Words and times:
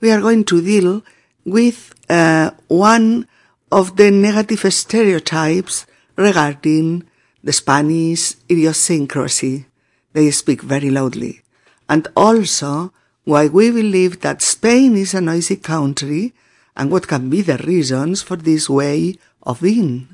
we 0.00 0.12
are 0.12 0.20
going 0.20 0.44
to 0.44 0.62
deal 0.62 1.02
with 1.44 1.92
uh, 2.08 2.52
one 2.68 3.26
of 3.72 3.96
the 3.96 4.12
negative 4.12 4.72
stereotypes 4.72 5.86
regarding 6.14 7.02
the 7.42 7.52
Spanish 7.52 8.34
idiosyncrasy. 8.48 9.66
They 10.14 10.30
speak 10.30 10.62
very 10.62 10.90
loudly. 10.90 11.42
And 11.88 12.08
also 12.14 12.92
why 13.24 13.48
we 13.48 13.70
believe 13.70 14.20
that 14.20 14.42
Spain 14.42 14.96
is 14.96 15.12
a 15.12 15.20
noisy 15.20 15.56
country 15.56 16.32
and 16.76 16.88
what 16.90 17.08
can 17.08 17.28
be 17.28 17.42
the 17.42 17.58
reasons 17.58 18.22
for 18.22 18.36
this 18.36 18.70
way 18.70 19.18
of 19.42 19.60
being. 19.60 20.08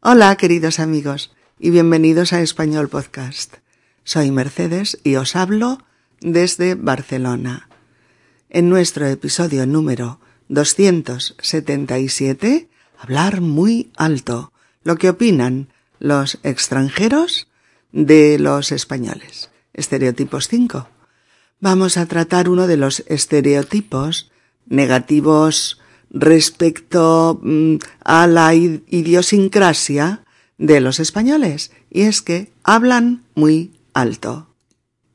Hola, 0.00 0.34
queridos 0.36 0.80
amigos, 0.80 1.32
y 1.58 1.68
bienvenidos 1.70 2.32
a 2.32 2.40
Español 2.40 2.88
Podcast. 2.88 3.56
Soy 4.04 4.30
Mercedes 4.30 4.98
y 5.04 5.16
os 5.16 5.36
hablo 5.36 5.82
desde 6.20 6.74
Barcelona. 6.74 7.68
En 8.48 8.70
nuestro 8.70 9.06
episodio 9.06 9.66
número 9.66 10.18
277, 10.48 12.70
hablar 12.98 13.42
muy 13.42 13.92
alto, 13.96 14.52
lo 14.82 14.96
que 14.96 15.10
opinan 15.10 15.68
los 15.98 16.38
extranjeros 16.42 17.48
de 17.94 18.38
los 18.40 18.72
españoles. 18.72 19.50
Estereotipos 19.72 20.48
5. 20.48 20.88
Vamos 21.60 21.96
a 21.96 22.06
tratar 22.06 22.48
uno 22.48 22.66
de 22.66 22.76
los 22.76 23.04
estereotipos 23.06 24.30
negativos 24.66 25.80
respecto 26.10 27.40
mm, 27.40 27.76
a 28.04 28.26
la 28.26 28.54
idiosincrasia 28.54 30.24
de 30.58 30.80
los 30.80 31.00
españoles, 31.00 31.70
y 31.90 32.02
es 32.02 32.20
que 32.20 32.50
hablan 32.64 33.22
muy 33.34 33.72
alto. 33.92 34.48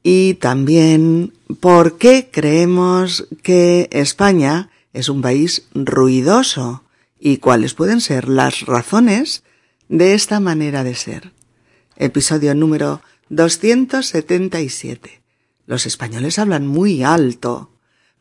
Y 0.02 0.36
también 0.36 1.33
por 1.59 1.97
qué 1.97 2.30
creemos 2.31 3.27
que 3.43 3.89
España 3.91 4.69
es 4.93 5.09
un 5.09 5.21
país 5.21 5.67
ruidoso 5.73 6.83
y 7.19 7.38
cuáles 7.38 7.73
pueden 7.73 7.99
ser 7.99 8.30
las 8.30 8.61
razones 8.61 9.43
de 9.89 10.14
esta 10.14 10.39
manera 10.39 10.83
de 10.83 10.95
ser 10.95 11.38
episodio 12.00 12.55
número 12.55 13.02
277. 13.30 15.22
Los 15.67 15.86
españoles 15.86 16.39
hablan 16.39 16.66
muy 16.66 17.03
alto. 17.03 17.69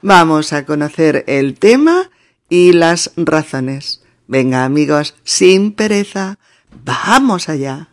Vamos 0.03 0.53
a 0.53 0.67
conocer 0.67 1.25
el 1.27 1.59
tema 1.59 2.11
y 2.51 2.73
las 2.73 3.13
razones. 3.17 4.03
Venga 4.27 4.65
amigos, 4.65 5.15
sin 5.25 5.73
pereza, 5.73 6.39
vamos 6.85 7.49
allá. 7.49 7.89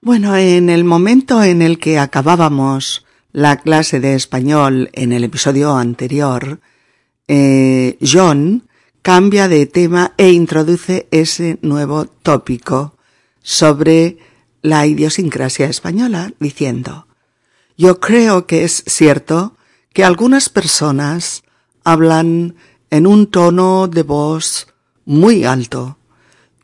Bueno, 0.00 0.36
en 0.36 0.70
el 0.70 0.84
momento 0.84 1.42
en 1.42 1.60
el 1.60 1.78
que 1.78 1.98
acabábamos 1.98 3.04
la 3.32 3.58
clase 3.58 4.00
de 4.00 4.14
español 4.14 4.88
en 4.94 5.12
el 5.12 5.24
episodio 5.24 5.76
anterior, 5.76 6.60
eh, 7.28 7.98
John 8.00 8.68
cambia 9.02 9.48
de 9.48 9.66
tema 9.66 10.14
e 10.16 10.30
introduce 10.30 11.06
ese 11.10 11.58
nuevo 11.60 12.06
tópico 12.06 12.96
sobre 13.42 14.18
la 14.66 14.84
idiosincrasia 14.84 15.66
española 15.66 16.32
diciendo 16.40 17.06
Yo 17.76 18.00
creo 18.00 18.46
que 18.46 18.64
es 18.64 18.82
cierto 18.86 19.56
que 19.92 20.04
algunas 20.04 20.48
personas 20.48 21.44
hablan 21.84 22.56
en 22.90 23.06
un 23.06 23.28
tono 23.28 23.86
de 23.86 24.02
voz 24.02 24.66
muy 25.04 25.44
alto. 25.44 25.98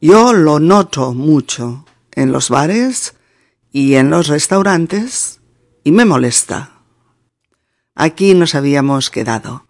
Yo 0.00 0.32
lo 0.32 0.59
noto 0.59 1.15
mucho 1.15 1.87
en 2.10 2.32
los 2.32 2.50
bares 2.50 3.15
y 3.71 3.94
en 3.94 4.10
los 4.10 4.26
restaurantes 4.26 5.41
y 5.84 5.93
me 5.93 6.05
molesta. 6.05 6.72
Aquí 7.94 8.34
nos 8.34 8.56
habíamos 8.56 9.10
quedado. 9.10 9.69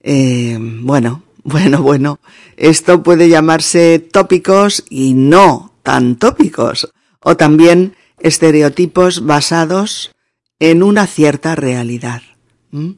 Eh, 0.00 0.58
bueno, 0.60 1.22
bueno, 1.44 1.80
bueno, 1.80 2.20
esto 2.58 3.02
puede 3.02 3.30
llamarse 3.30 4.00
tópicos 4.00 4.84
y 4.90 5.14
no 5.14 5.72
tan 5.82 6.16
tópicos 6.16 6.92
o 7.24 7.36
también 7.36 7.96
estereotipos 8.20 9.26
basados 9.26 10.12
en 10.60 10.82
una 10.82 11.06
cierta 11.06 11.56
realidad. 11.56 12.22
¿Mm? 12.70 12.92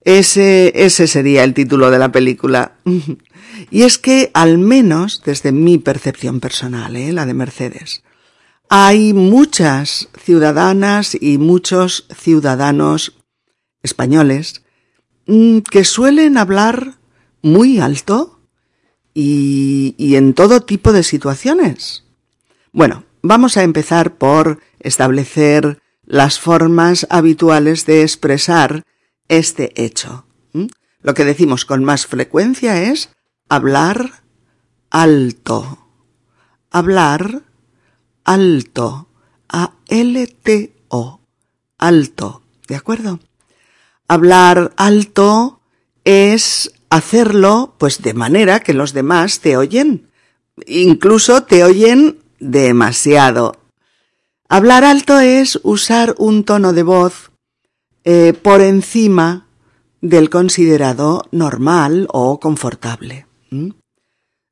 Ese, 0.00 0.72
ese 0.74 1.06
sería 1.06 1.44
el 1.44 1.52
título 1.52 1.90
de 1.90 1.98
la 1.98 2.10
película. 2.10 2.78
y 3.70 3.82
es 3.82 3.98
que, 3.98 4.30
al 4.32 4.58
menos 4.58 5.22
desde 5.24 5.52
mi 5.52 5.78
percepción 5.78 6.40
personal, 6.40 6.96
¿eh? 6.96 7.12
la 7.12 7.26
de 7.26 7.34
Mercedes, 7.34 8.02
hay 8.70 9.12
muchas 9.12 10.08
ciudadanas 10.22 11.16
y 11.20 11.38
muchos 11.38 12.06
ciudadanos 12.16 13.18
españoles 13.82 14.62
mm, 15.26 15.58
que 15.58 15.84
suelen 15.84 16.38
hablar 16.38 16.98
muy 17.42 17.80
alto 17.80 18.40
y, 19.14 19.94
y 19.98 20.16
en 20.16 20.34
todo 20.34 20.60
tipo 20.60 20.92
de 20.92 21.02
situaciones. 21.02 22.04
Bueno, 22.72 23.04
Vamos 23.28 23.58
a 23.58 23.62
empezar 23.62 24.16
por 24.16 24.58
establecer 24.80 25.82
las 26.06 26.40
formas 26.40 27.06
habituales 27.10 27.84
de 27.84 28.00
expresar 28.00 28.84
este 29.28 29.70
hecho. 29.76 30.24
Lo 31.02 31.12
que 31.12 31.26
decimos 31.26 31.66
con 31.66 31.84
más 31.84 32.06
frecuencia 32.06 32.84
es 32.84 33.10
hablar 33.50 34.22
alto. 34.88 35.90
Hablar 36.70 37.42
alto. 38.24 39.10
A-L-T-O. 39.50 41.20
Alto. 41.76 42.42
¿De 42.66 42.76
acuerdo? 42.76 43.20
Hablar 44.08 44.72
alto 44.78 45.60
es 46.04 46.72
hacerlo 46.88 47.74
pues 47.76 48.00
de 48.00 48.14
manera 48.14 48.60
que 48.60 48.72
los 48.72 48.94
demás 48.94 49.40
te 49.40 49.58
oyen. 49.58 50.08
Incluso 50.66 51.42
te 51.42 51.62
oyen 51.62 52.22
demasiado. 52.38 53.56
Hablar 54.48 54.84
alto 54.84 55.20
es 55.20 55.60
usar 55.62 56.14
un 56.18 56.44
tono 56.44 56.72
de 56.72 56.82
voz 56.82 57.30
eh, 58.04 58.32
por 58.32 58.60
encima 58.60 59.46
del 60.00 60.30
considerado 60.30 61.24
normal 61.30 62.06
o 62.10 62.40
confortable. 62.40 63.26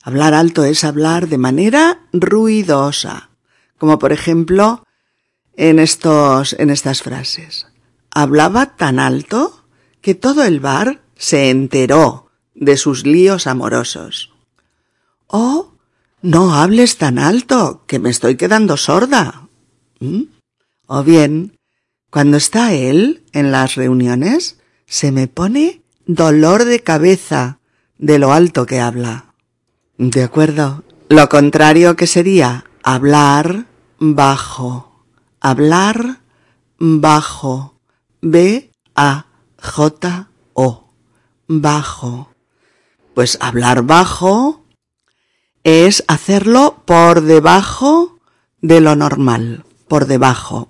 Hablar 0.02 0.34
alto 0.34 0.64
es 0.64 0.84
hablar 0.84 1.28
de 1.28 1.38
manera 1.38 2.06
ruidosa, 2.12 3.30
como 3.78 3.98
por 3.98 4.12
ejemplo 4.12 4.84
en 5.56 5.78
estos, 5.78 6.54
en 6.58 6.70
estas 6.70 7.02
frases. 7.02 7.66
Hablaba 8.10 8.76
tan 8.76 8.98
alto 8.98 9.64
que 10.00 10.14
todo 10.14 10.44
el 10.44 10.60
bar 10.60 11.02
se 11.16 11.50
enteró 11.50 12.30
de 12.54 12.76
sus 12.76 13.06
líos 13.06 13.46
amorosos. 13.46 14.35
No 16.26 16.56
hables 16.56 16.98
tan 16.98 17.20
alto, 17.20 17.84
que 17.86 18.00
me 18.00 18.10
estoy 18.10 18.36
quedando 18.36 18.76
sorda. 18.76 19.48
¿Mm? 20.00 20.22
O 20.88 21.04
bien, 21.04 21.56
cuando 22.10 22.36
está 22.36 22.72
él 22.72 23.22
en 23.32 23.52
las 23.52 23.76
reuniones, 23.76 24.58
se 24.86 25.12
me 25.12 25.28
pone 25.28 25.82
dolor 26.04 26.64
de 26.64 26.80
cabeza 26.80 27.60
de 27.98 28.18
lo 28.18 28.32
alto 28.32 28.66
que 28.66 28.80
habla. 28.80 29.34
De 29.98 30.24
acuerdo. 30.24 30.82
Lo 31.10 31.28
contrario 31.28 31.94
que 31.94 32.08
sería 32.08 32.64
hablar 32.82 33.66
bajo. 34.00 35.04
Hablar 35.38 36.22
bajo. 36.76 37.78
B 38.20 38.72
A 38.96 39.26
J 39.62 40.28
O. 40.54 40.90
Bajo. 41.46 42.32
Pues 43.14 43.38
hablar 43.40 43.82
bajo 43.82 44.65
es 45.66 46.04
hacerlo 46.06 46.84
por 46.84 47.22
debajo 47.22 48.20
de 48.60 48.80
lo 48.80 48.94
normal, 48.94 49.64
por 49.88 50.06
debajo, 50.06 50.68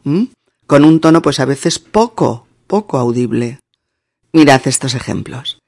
con 0.67 0.85
un 0.87 1.01
tono 1.01 1.21
pues 1.21 1.39
a 1.39 1.45
veces 1.45 1.79
poco, 1.79 2.47
poco 2.67 2.97
audible. 2.97 3.61
Mirad 4.33 4.63
estos 4.65 4.95
ejemplos. 4.95 5.59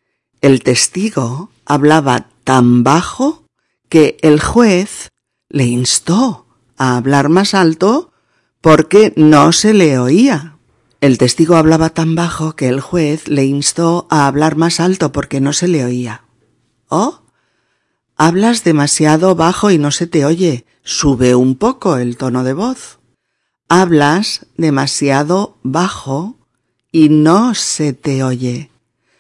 El 0.41 0.63
testigo 0.63 1.51
hablaba 1.67 2.31
tan 2.45 2.83
bajo 2.85 3.45
que 3.91 4.17
el 4.23 4.41
juez 4.41 5.11
le 5.51 5.67
instó 5.67 6.47
a 6.79 6.97
hablar 6.97 7.29
más 7.29 7.53
alto 7.53 8.11
porque 8.63 9.13
no 9.15 9.53
se 9.53 9.75
le 9.75 9.99
oía. 9.99 10.57
El 11.03 11.19
testigo 11.19 11.57
hablaba 11.57 11.91
tan 11.91 12.15
bajo 12.15 12.57
que 12.57 12.69
el 12.69 12.81
juez 12.81 13.29
le 13.29 13.45
instó 13.45 14.07
a 14.09 14.27
hablar 14.27 14.57
más 14.57 14.81
alto 14.81 15.13
porque 15.13 15.43
no 15.43 15.53
se 15.53 15.69
le 15.69 15.85
oía. 15.85 16.25
¿Oh? 16.89 17.28
Hablas 18.21 18.65
demasiado 18.65 19.37
bajo 19.37 19.71
y 19.71 19.79
no 19.79 19.93
se 19.93 20.09
te 20.09 20.25
oye. 20.25 20.67
Sube 20.83 21.37
un 21.37 21.55
poco 21.55 21.99
el 21.99 22.17
tono 22.17 22.43
de 22.43 22.53
voz. 22.53 22.99
hablas 23.69 24.47
demasiado 24.57 25.59
bajo 25.63 26.37
y 26.91 27.11
no 27.11 27.55
se 27.55 27.93
te 27.93 28.25
oye. 28.25 28.71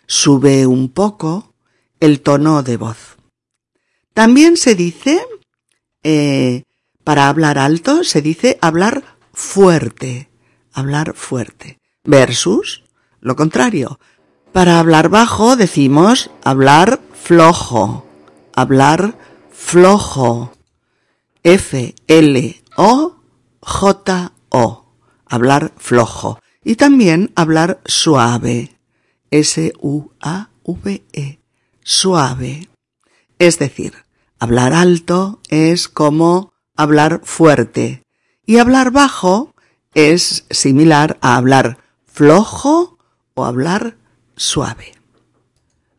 Sube 0.09 0.67
un 0.67 0.89
poco 0.89 1.55
el 2.01 2.23
tono 2.23 2.65
de 2.65 2.77
voz. 2.77 3.19
También 4.15 4.57
se 4.57 4.75
dice, 4.75 5.21
eh, 6.03 6.65
para 7.05 7.29
hablar 7.29 7.59
alto, 7.59 8.03
se 8.03 8.21
dice 8.21 8.59
hablar 8.61 9.17
fuerte, 9.33 10.29
hablar 10.73 11.15
fuerte, 11.15 11.79
versus 12.03 12.83
lo 13.21 13.37
contrario. 13.37 14.01
Para 14.53 14.81
hablar 14.81 15.09
bajo 15.09 15.55
decimos 15.55 16.31
hablar 16.43 17.01
flojo, 17.13 18.08
hablar 18.59 19.17
flojo. 19.53 20.53
F, 21.45 21.95
L, 22.09 22.63
O, 22.77 23.17
J, 23.61 24.33
O. 24.49 24.85
Hablar 25.27 25.73
flojo. 25.77 26.41
Y 26.65 26.75
también 26.75 27.31
hablar 27.37 27.81
suave. 27.87 28.77
S, 29.31 29.73
U, 29.81 30.11
A, 30.21 30.51
V, 30.65 31.05
E. 31.13 31.39
Suave. 31.85 32.69
Es 33.39 33.61
decir, 33.61 33.95
hablar 34.41 34.73
alto 34.73 35.41
es 35.49 35.89
como 35.89 36.53
hablar 36.77 37.21
fuerte. 37.23 38.03
Y 38.45 38.59
hablar 38.59 38.91
bajo 38.91 39.55
es 39.95 40.47
similar 40.51 41.17
a 41.21 41.37
hablar 41.37 41.79
flojo 42.07 42.99
o 43.35 43.45
hablar 43.45 43.97
suave. 44.37 44.95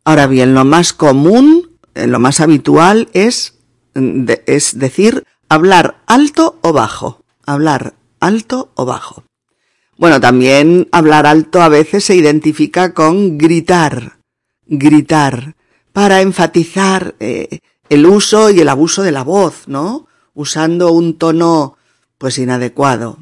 Ahora 0.03 0.27
bien, 0.27 0.53
lo 0.53 0.65
más 0.65 0.91
común, 0.91 1.68
lo 2.07 2.19
más 2.19 2.39
habitual 2.39 3.09
es, 3.13 3.59
es 4.45 4.77
decir, 4.79 5.23
hablar 5.49 6.01
alto 6.05 6.59
o 6.61 6.73
bajo. 6.73 7.23
Hablar 7.45 7.95
alto 8.19 8.71
o 8.75 8.85
bajo. 8.85 9.23
Bueno, 9.97 10.21
también 10.21 10.87
hablar 10.91 11.25
alto 11.25 11.61
a 11.61 11.69
veces 11.69 12.05
se 12.05 12.15
identifica 12.15 12.93
con 12.93 13.37
gritar, 13.37 14.19
gritar, 14.65 15.55
para 15.91 16.21
enfatizar 16.21 17.15
eh, 17.19 17.59
el 17.89 18.05
uso 18.05 18.49
y 18.49 18.59
el 18.59 18.69
abuso 18.69 19.01
de 19.01 19.11
la 19.11 19.23
voz, 19.23 19.67
¿no? 19.67 20.07
Usando 20.33 20.93
un 20.93 21.17
tono, 21.17 21.77
pues 22.17 22.37
inadecuado, 22.37 23.17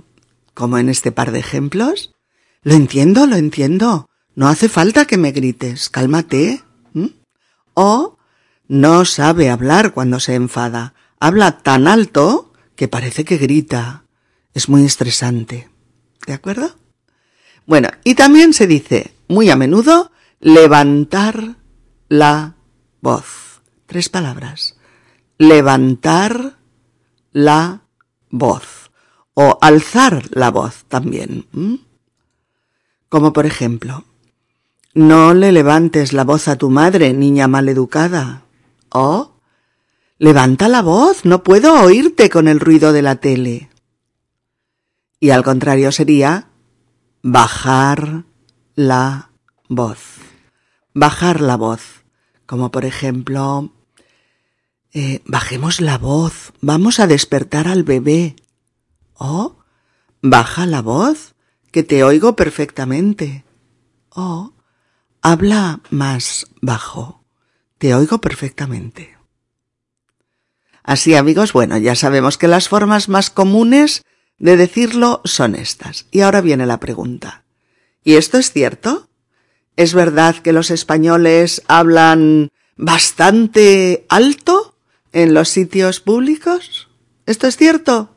como 0.53 0.77
en 0.77 0.89
este 0.89 1.11
par 1.11 1.31
de 1.31 1.39
ejemplos. 1.39 2.13
Lo 2.61 2.75
entiendo, 2.75 3.25
lo 3.25 3.37
entiendo. 3.37 4.09
No 4.35 4.47
hace 4.47 4.69
falta 4.69 5.05
que 5.05 5.17
me 5.17 5.31
grites, 5.31 5.89
cálmate. 5.89 6.61
O 7.73 8.16
no 8.67 9.05
sabe 9.05 9.49
hablar 9.49 9.93
cuando 9.93 10.19
se 10.19 10.35
enfada. 10.35 10.93
Habla 11.19 11.59
tan 11.59 11.87
alto 11.87 12.53
que 12.75 12.87
parece 12.87 13.25
que 13.25 13.37
grita. 13.37 14.03
Es 14.53 14.69
muy 14.69 14.85
estresante. 14.85 15.69
¿De 16.25 16.33
acuerdo? 16.33 16.75
Bueno, 17.65 17.89
y 18.03 18.15
también 18.15 18.53
se 18.53 18.67
dice 18.67 19.13
muy 19.27 19.49
a 19.49 19.55
menudo 19.55 20.11
levantar 20.39 21.55
la 22.09 22.55
voz. 23.01 23.61
Tres 23.85 24.09
palabras. 24.09 24.75
Levantar 25.37 26.57
la 27.31 27.81
voz. 28.29 28.91
O 29.33 29.57
alzar 29.61 30.23
la 30.31 30.51
voz 30.51 30.85
también. 30.87 31.45
Como 33.07 33.33
por 33.33 33.45
ejemplo, 33.45 34.03
no 34.93 35.33
le 35.33 35.51
levantes 35.51 36.11
la 36.11 36.23
voz 36.23 36.47
a 36.47 36.57
tu 36.57 36.69
madre, 36.69 37.13
niña 37.13 37.47
maleducada. 37.47 38.46
O, 38.99 39.39
levanta 40.17 40.67
la 40.67 40.81
voz, 40.81 41.23
no 41.23 41.43
puedo 41.43 41.81
oírte 41.81 42.31
con 42.31 42.47
el 42.47 42.59
ruido 42.59 42.93
de 42.93 43.03
la 43.03 43.17
tele. 43.17 43.69
Y 45.19 45.29
al 45.29 45.43
contrario 45.43 45.91
sería 45.91 46.49
bajar 47.21 48.23
la 48.73 49.29
voz. 49.69 49.99
Bajar 50.93 51.41
la 51.41 51.57
voz. 51.57 52.05
Como 52.47 52.71
por 52.71 52.85
ejemplo, 52.85 53.71
eh, 54.93 55.21
bajemos 55.25 55.79
la 55.79 55.99
voz, 55.99 56.53
vamos 56.61 56.99
a 56.99 57.05
despertar 57.05 57.67
al 57.67 57.83
bebé. 57.83 58.35
O, 59.13 59.57
baja 60.23 60.65
la 60.65 60.81
voz, 60.81 61.35
que 61.71 61.83
te 61.83 62.03
oigo 62.03 62.35
perfectamente. 62.35 63.45
O, 64.09 64.53
Habla 65.21 65.81
más 65.89 66.47
bajo. 66.61 67.16
Te 67.77 67.93
oigo 67.93 68.19
perfectamente. 68.19 69.17
Así 70.83 71.15
amigos, 71.15 71.53
bueno, 71.53 71.77
ya 71.77 71.95
sabemos 71.95 72.37
que 72.37 72.47
las 72.47 72.69
formas 72.69 73.09
más 73.09 73.29
comunes 73.29 74.03
de 74.39 74.57
decirlo 74.57 75.21
son 75.25 75.55
estas. 75.55 76.07
Y 76.11 76.21
ahora 76.21 76.41
viene 76.41 76.65
la 76.65 76.79
pregunta. 76.79 77.43
¿Y 78.03 78.15
esto 78.15 78.37
es 78.37 78.51
cierto? 78.51 79.09
¿Es 79.75 79.93
verdad 79.93 80.37
que 80.37 80.53
los 80.53 80.71
españoles 80.71 81.61
hablan 81.67 82.49
bastante 82.77 84.05
alto 84.09 84.75
en 85.11 85.33
los 85.33 85.49
sitios 85.49 85.99
públicos? 85.99 86.87
¿Esto 87.25 87.47
es 87.47 87.57
cierto? 87.57 88.15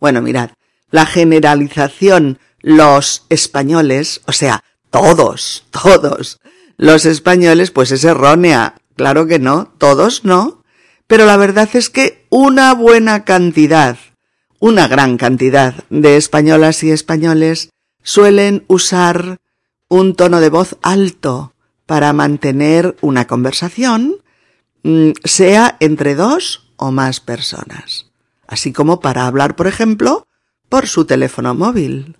Bueno, 0.00 0.22
mirad, 0.22 0.50
la 0.90 1.06
generalización 1.06 2.38
los 2.62 3.26
españoles, 3.28 4.22
o 4.26 4.32
sea, 4.32 4.64
todos, 4.90 5.64
todos. 5.70 6.40
Los 6.82 7.06
españoles, 7.06 7.70
pues 7.70 7.92
es 7.92 8.02
errónea. 8.02 8.74
Claro 8.96 9.28
que 9.28 9.38
no, 9.38 9.72
todos 9.78 10.24
no. 10.24 10.64
Pero 11.06 11.26
la 11.26 11.36
verdad 11.36 11.68
es 11.74 11.90
que 11.90 12.26
una 12.28 12.74
buena 12.74 13.24
cantidad, 13.24 13.98
una 14.58 14.88
gran 14.88 15.16
cantidad 15.16 15.84
de 15.90 16.16
españolas 16.16 16.82
y 16.82 16.90
españoles 16.90 17.70
suelen 18.02 18.64
usar 18.66 19.38
un 19.86 20.16
tono 20.16 20.40
de 20.40 20.50
voz 20.50 20.76
alto 20.82 21.54
para 21.86 22.12
mantener 22.12 22.96
una 23.00 23.28
conversación, 23.28 24.16
mm, 24.82 25.10
sea 25.22 25.76
entre 25.78 26.16
dos 26.16 26.72
o 26.74 26.90
más 26.90 27.20
personas, 27.20 28.10
así 28.48 28.72
como 28.72 28.98
para 28.98 29.28
hablar, 29.28 29.54
por 29.54 29.68
ejemplo, 29.68 30.26
por 30.68 30.88
su 30.88 31.04
teléfono 31.04 31.54
móvil. 31.54 32.16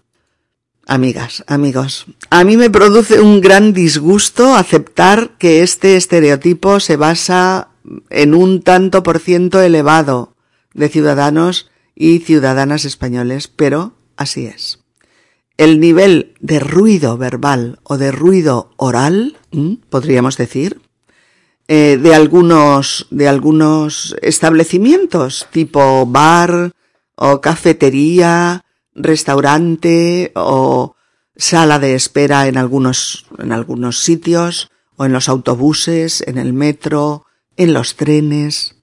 Amigas, 0.86 1.44
amigos, 1.46 2.06
a 2.30 2.42
mí 2.42 2.56
me 2.56 2.68
produce 2.68 3.20
un 3.20 3.40
gran 3.40 3.72
disgusto 3.72 4.56
aceptar 4.56 5.36
que 5.38 5.62
este 5.62 5.96
estereotipo 5.96 6.80
se 6.80 6.96
basa 6.96 7.68
en 8.10 8.34
un 8.34 8.62
tanto 8.62 9.04
por 9.04 9.20
ciento 9.20 9.60
elevado 9.60 10.34
de 10.74 10.88
ciudadanos 10.88 11.70
y 11.94 12.18
ciudadanas 12.18 12.84
españoles, 12.84 13.46
pero 13.46 13.94
así 14.16 14.46
es. 14.46 14.80
El 15.56 15.78
nivel 15.78 16.34
de 16.40 16.58
ruido 16.58 17.16
verbal 17.16 17.78
o 17.84 17.96
de 17.96 18.10
ruido 18.10 18.72
oral, 18.76 19.36
podríamos 19.88 20.36
decir, 20.36 20.80
eh, 21.68 21.96
de 22.02 22.14
algunos, 22.14 23.06
de 23.10 23.28
algunos 23.28 24.16
establecimientos 24.20 25.46
tipo 25.52 26.06
bar 26.06 26.72
o 27.14 27.40
cafetería 27.40 28.64
restaurante 28.94 30.32
o 30.34 30.96
sala 31.36 31.78
de 31.78 31.94
espera 31.94 32.48
en 32.48 32.56
algunos, 32.56 33.26
en 33.38 33.52
algunos 33.52 34.00
sitios, 34.00 34.70
o 34.96 35.04
en 35.04 35.12
los 35.12 35.28
autobuses, 35.28 36.22
en 36.26 36.38
el 36.38 36.52
metro, 36.52 37.26
en 37.56 37.72
los 37.72 37.96
trenes. 37.96 38.76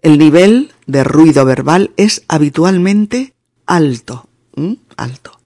El 0.00 0.18
nivel 0.18 0.72
de 0.86 1.04
ruido 1.04 1.44
verbal 1.44 1.92
es 1.96 2.24
habitualmente 2.28 3.34
alto, 3.66 4.28
alto. 4.96 5.40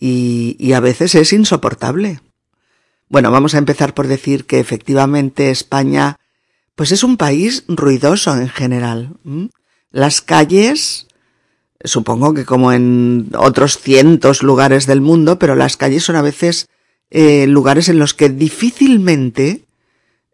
Y, 0.00 0.72
a 0.72 0.80
veces 0.80 1.14
es 1.14 1.32
insoportable. 1.32 2.20
Bueno, 3.08 3.30
vamos 3.30 3.54
a 3.54 3.58
empezar 3.58 3.94
por 3.94 4.06
decir 4.06 4.46
que 4.46 4.60
efectivamente 4.60 5.50
España, 5.50 6.16
pues 6.76 6.92
es 6.92 7.02
un 7.02 7.16
país 7.16 7.64
ruidoso 7.66 8.36
en 8.36 8.48
general. 8.48 9.16
Las 9.90 10.20
calles 10.20 11.07
supongo 11.84 12.34
que 12.34 12.44
como 12.44 12.72
en 12.72 13.30
otros 13.36 13.78
cientos 13.78 14.42
lugares 14.42 14.86
del 14.86 15.00
mundo, 15.00 15.38
pero 15.38 15.54
las 15.54 15.76
calles 15.76 16.04
son 16.04 16.16
a 16.16 16.22
veces 16.22 16.68
eh, 17.10 17.46
lugares 17.46 17.88
en 17.88 17.98
los 17.98 18.14
que 18.14 18.28
difícilmente 18.28 19.64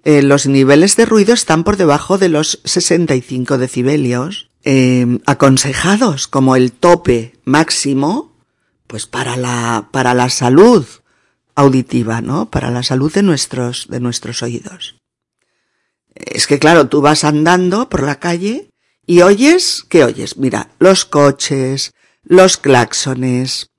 eh, 0.05 0.23
los 0.23 0.47
niveles 0.47 0.97
de 0.97 1.07
ruido 1.07 1.35
están 1.35 1.65
por 1.65 1.77
debajo 1.77 2.19
de 2.19 2.29
los 2.29 2.61
65 2.65 3.59
decibelios, 3.59 4.51
eh, 4.65 5.19
aconsejados 5.27 6.27
como 6.29 6.57
el 6.57 6.73
tope 6.73 7.35
máximo, 7.45 8.33
pues 8.87 9.07
para 9.07 9.37
la, 9.37 9.89
para 9.93 10.15
la 10.15 10.31
salud 10.31 10.87
auditiva, 11.55 12.21
¿no? 12.21 12.51
Para 12.51 12.71
la 12.71 12.83
salud 12.83 13.13
de 13.13 13.23
nuestros, 13.23 13.87
de 13.89 14.01
nuestros 14.01 14.43
oídos. 14.43 14.97
Es 16.15 16.47
que 16.47 16.59
claro, 16.59 16.89
tú 16.89 17.01
vas 17.01 17.25
andando 17.25 17.89
por 17.89 18.03
la 18.03 18.19
calle 18.19 18.71
y 19.07 19.23
oyes, 19.23 19.85
¿qué 19.89 20.05
oyes? 20.05 20.37
Mira, 20.37 20.71
los 20.79 21.05
coches, 21.05 21.93
los 22.23 22.57
claxones, 22.57 23.71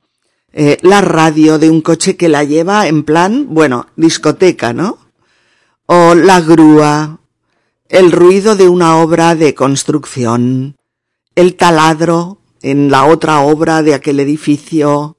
eh, 0.53 0.77
la 0.81 1.01
radio 1.01 1.59
de 1.59 1.69
un 1.69 1.81
coche 1.81 2.15
que 2.15 2.29
la 2.29 2.43
lleva 2.43 2.87
en 2.87 3.03
plan, 3.03 3.47
bueno, 3.49 3.87
discoteca, 3.95 4.73
¿no? 4.73 4.99
O 5.85 6.15
la 6.15 6.41
grúa, 6.41 7.19
el 7.89 8.11
ruido 8.11 8.55
de 8.55 8.69
una 8.69 8.97
obra 8.97 9.35
de 9.35 9.53
construcción, 9.53 10.77
el 11.35 11.55
taladro 11.55 12.39
en 12.61 12.89
la 12.89 13.05
otra 13.05 13.41
obra 13.41 13.83
de 13.83 13.93
aquel 13.93 14.19
edificio, 14.19 15.17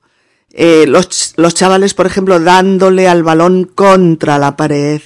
eh, 0.51 0.87
los, 0.87 1.35
los 1.37 1.55
chavales, 1.55 1.95
por 1.95 2.07
ejemplo, 2.07 2.41
dándole 2.41 3.09
al 3.09 3.23
balón 3.23 3.65
contra 3.65 4.39
la 4.39 4.57
pared, 4.57 5.03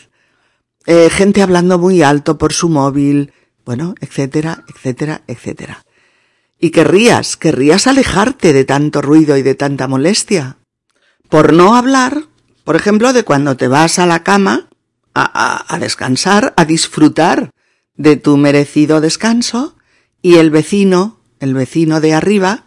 eh, 0.86 1.10
gente 1.10 1.42
hablando 1.42 1.78
muy 1.78 2.02
alto 2.02 2.38
por 2.38 2.52
su 2.52 2.68
móvil, 2.68 3.32
bueno, 3.64 3.94
etcétera, 4.00 4.64
etcétera, 4.68 5.22
etcétera. 5.26 5.82
Y 6.58 6.70
querrías, 6.70 7.36
querrías 7.36 7.86
alejarte 7.86 8.52
de 8.52 8.64
tanto 8.64 9.00
ruido 9.00 9.36
y 9.36 9.42
de 9.42 9.54
tanta 9.54 9.88
molestia. 9.88 10.58
Por 11.28 11.52
no 11.52 11.74
hablar, 11.74 12.24
por 12.64 12.76
ejemplo, 12.76 13.12
de 13.12 13.24
cuando 13.24 13.56
te 13.56 13.68
vas 13.68 13.98
a 13.98 14.06
la 14.06 14.22
cama 14.22 14.68
a, 15.14 15.22
a, 15.22 15.74
a 15.74 15.78
descansar, 15.78 16.52
a 16.56 16.64
disfrutar 16.64 17.50
de 17.94 18.16
tu 18.16 18.36
merecido 18.36 19.00
descanso, 19.00 19.76
y 20.22 20.36
el 20.36 20.50
vecino, 20.50 21.20
el 21.38 21.54
vecino 21.54 22.00
de 22.00 22.14
arriba, 22.14 22.64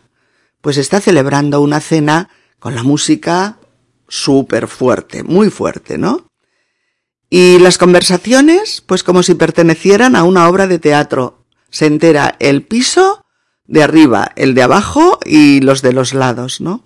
pues 0.62 0.78
está 0.78 1.00
celebrando 1.00 1.62
una 1.62 1.80
cena 1.80 2.30
con 2.60 2.76
la 2.76 2.84
música 2.84 3.58
súper 4.08 4.68
fuerte, 4.68 5.24
muy 5.24 5.50
fuerte, 5.50 5.98
¿no? 5.98 6.28
Y 7.36 7.58
las 7.58 7.80
conversaciones, 7.80 8.84
pues 8.86 9.04
como 9.04 9.24
si 9.24 9.34
pertenecieran 9.34 10.16
a 10.16 10.24
una 10.24 10.48
obra 10.48 10.68
de 10.68 10.78
teatro. 10.78 11.44
Se 11.72 11.88
entera 11.88 12.36
el 12.38 12.62
piso 12.62 13.25
de 13.66 13.82
arriba, 13.82 14.32
el 14.36 14.54
de 14.54 14.62
abajo 14.62 15.18
y 15.25 15.60
los 15.60 15.82
de 15.82 15.94
los 15.94 16.13
lados, 16.13 16.62
¿no? 16.62 16.84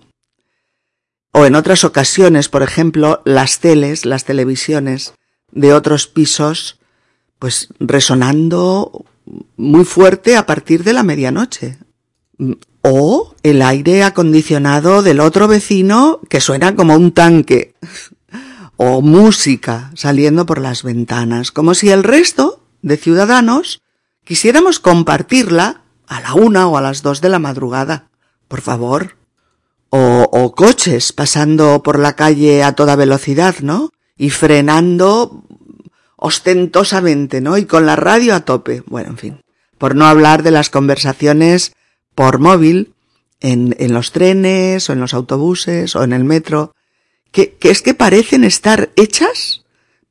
O 1.32 1.44
en 1.44 1.54
otras 1.54 1.84
ocasiones, 1.84 2.48
por 2.48 2.62
ejemplo, 2.62 3.20
las 3.26 3.58
teles, 3.58 4.06
las 4.06 4.24
televisiones 4.24 5.12
de 5.52 5.74
otros 5.74 6.06
pisos, 6.06 6.78
pues 7.38 7.68
resonando 7.78 9.04
muy 9.58 9.84
fuerte 9.84 10.38
a 10.38 10.46
partir 10.46 10.82
de 10.82 10.94
la 10.94 11.02
medianoche 11.02 11.76
o 12.80 13.34
el 13.42 13.60
aire 13.60 14.02
acondicionado 14.02 15.02
del 15.02 15.20
otro 15.20 15.46
vecino 15.46 16.20
que 16.30 16.40
suena 16.40 16.74
como 16.74 16.94
un 16.96 17.12
tanque, 17.12 17.74
o 18.78 19.02
música 19.02 19.90
saliendo 19.94 20.46
por 20.46 20.60
las 20.60 20.84
ventanas, 20.84 21.50
como 21.50 21.74
si 21.74 21.90
el 21.90 22.04
resto 22.04 22.64
de 22.80 22.96
ciudadanos 22.96 23.82
quisiéramos 24.24 24.78
compartirla 24.78 25.82
a 26.06 26.20
la 26.20 26.34
una 26.34 26.68
o 26.68 26.78
a 26.78 26.80
las 26.80 27.02
dos 27.02 27.20
de 27.20 27.28
la 27.28 27.40
madrugada. 27.40 28.08
Por 28.46 28.60
favor. 28.60 29.16
O, 29.90 30.28
o 30.30 30.54
coches 30.54 31.12
pasando 31.12 31.82
por 31.82 31.98
la 31.98 32.14
calle 32.14 32.62
a 32.62 32.72
toda 32.72 32.94
velocidad, 32.94 33.56
¿no? 33.62 33.90
Y 34.16 34.30
frenando 34.30 35.42
ostentosamente, 36.16 37.40
¿no? 37.40 37.58
Y 37.58 37.64
con 37.64 37.84
la 37.84 37.96
radio 37.96 38.34
a 38.34 38.44
tope. 38.44 38.84
Bueno, 38.86 39.10
en 39.10 39.18
fin. 39.18 39.40
Por 39.76 39.96
no 39.96 40.06
hablar 40.06 40.44
de 40.44 40.52
las 40.52 40.70
conversaciones 40.70 41.72
por 42.14 42.38
móvil 42.38 42.94
en, 43.40 43.74
en 43.78 43.92
los 43.92 44.12
trenes 44.12 44.88
o 44.88 44.92
en 44.92 45.00
los 45.00 45.14
autobuses 45.14 45.96
o 45.96 46.04
en 46.04 46.12
el 46.12 46.24
metro, 46.24 46.74
que, 47.46 47.70
es 47.70 47.82
que 47.82 47.94
parecen 47.94 48.42
estar 48.42 48.90
hechas 48.96 49.62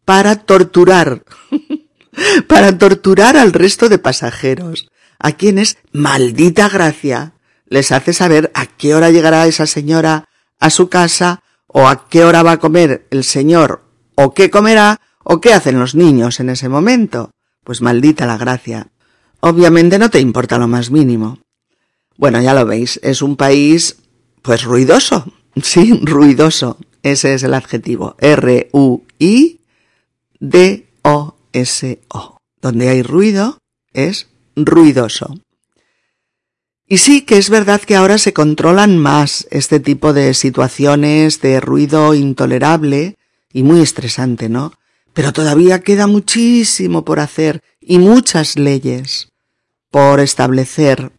para 0.06 0.36
torturar, 0.38 1.24
para 2.48 2.78
torturar 2.78 3.36
al 3.36 3.52
resto 3.52 3.90
de 3.90 4.00
pasajeros, 4.00 4.90
a 5.20 5.34
quienes, 5.34 5.78
maldita 5.92 6.70
gracia, 6.70 7.34
les 7.66 7.92
hace 7.92 8.14
saber 8.14 8.50
a 8.54 8.66
qué 8.66 8.96
hora 8.96 9.10
llegará 9.10 9.46
esa 9.46 9.66
señora 9.66 10.30
a 10.60 10.70
su 10.70 10.88
casa 10.88 11.44
o 11.68 11.90
a 11.90 12.08
qué 12.08 12.24
hora 12.24 12.44
va 12.44 12.54
a 12.54 12.60
comer 12.60 13.08
el 13.12 13.26
señor 13.26 13.84
o 14.16 14.34
qué 14.34 14.50
comerá 14.50 15.02
o 15.24 15.42
qué 15.42 15.54
hacen 15.54 15.80
los 15.80 15.96
niños 15.96 16.40
en 16.40 16.50
ese 16.50 16.70
momento. 16.70 17.32
Pues 17.66 17.82
maldita 17.82 18.26
la 18.26 18.38
gracia. 18.38 18.88
Obviamente 19.42 20.00
no 20.00 20.10
te 20.10 20.22
importa 20.22 20.58
lo 20.58 20.70
más 20.70 20.92
mínimo. 20.92 21.40
Bueno, 22.16 22.42
ya 22.42 22.54
lo 22.54 22.66
veis, 22.66 23.02
es 23.04 23.22
un 23.22 23.36
país, 23.36 23.98
pues 24.42 24.64
ruidoso. 24.64 25.26
Sí, 25.64 26.00
ruidoso. 26.04 26.78
Ese 27.04 27.34
es 27.34 27.44
el 27.44 27.54
adjetivo. 27.54 28.16
R-U-I-D-O-S-O. 28.20 29.58
Donde 32.62 32.90
hay 32.90 33.04
ruido 33.04 33.60
es 33.94 34.28
ruidoso. 34.56 35.40
Y 36.88 37.00
sí 37.00 37.22
que 37.22 37.38
es 37.38 37.50
verdad 37.50 37.82
que 37.82 37.96
ahora 37.96 38.18
se 38.18 38.32
controlan 38.34 38.98
más 38.98 39.46
este 39.52 39.80
tipo 39.82 40.14
de 40.14 40.34
situaciones 40.34 41.42
de 41.42 41.60
ruido 41.60 42.14
intolerable 42.14 43.18
y 43.52 43.64
muy 43.64 43.82
estresante, 43.82 44.48
¿no? 44.48 44.72
Pero 45.14 45.34
todavía 45.34 45.82
queda 45.82 46.08
muchísimo 46.08 47.04
por 47.04 47.20
hacer 47.20 47.62
y 47.82 48.00
muchas 48.00 48.58
leyes 48.58 49.30
por 49.92 50.20
establecer 50.20 51.12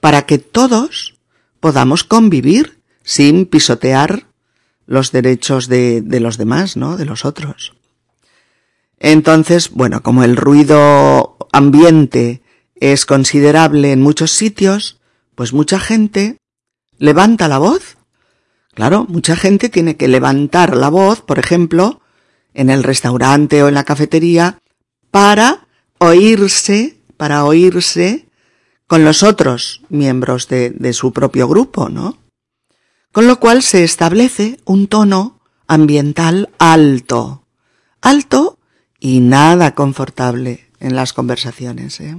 para 0.00 0.22
que 0.22 0.38
todos 0.38 1.14
podamos 1.60 2.04
convivir 2.04 2.80
sin 3.02 3.46
pisotear 3.46 4.27
los 4.88 5.12
derechos 5.12 5.68
de, 5.68 6.00
de, 6.00 6.18
los 6.18 6.38
demás, 6.38 6.78
¿no? 6.78 6.96
De 6.96 7.04
los 7.04 7.26
otros. 7.26 7.74
Entonces, 8.98 9.70
bueno, 9.70 10.02
como 10.02 10.24
el 10.24 10.34
ruido 10.34 11.36
ambiente 11.52 12.40
es 12.74 13.04
considerable 13.04 13.92
en 13.92 14.00
muchos 14.00 14.30
sitios, 14.30 14.98
pues 15.34 15.52
mucha 15.52 15.78
gente 15.78 16.38
levanta 16.98 17.48
la 17.48 17.58
voz. 17.58 17.98
Claro, 18.74 19.04
mucha 19.08 19.36
gente 19.36 19.68
tiene 19.68 19.96
que 19.96 20.08
levantar 20.08 20.74
la 20.74 20.88
voz, 20.88 21.20
por 21.20 21.38
ejemplo, 21.38 22.00
en 22.54 22.70
el 22.70 22.82
restaurante 22.82 23.62
o 23.62 23.68
en 23.68 23.74
la 23.74 23.84
cafetería, 23.84 24.58
para 25.10 25.66
oírse, 25.98 26.96
para 27.18 27.44
oírse 27.44 28.26
con 28.86 29.04
los 29.04 29.22
otros 29.22 29.82
miembros 29.90 30.48
de, 30.48 30.70
de 30.70 30.94
su 30.94 31.12
propio 31.12 31.46
grupo, 31.46 31.90
¿no? 31.90 32.16
Con 33.12 33.26
lo 33.26 33.40
cual 33.40 33.62
se 33.62 33.84
establece 33.84 34.58
un 34.64 34.86
tono 34.86 35.40
ambiental 35.66 36.50
alto, 36.58 37.44
alto 38.00 38.58
y 39.00 39.20
nada 39.20 39.74
confortable 39.74 40.70
en 40.80 40.96
las 40.96 41.12
conversaciones. 41.12 42.00
¿eh? 42.00 42.16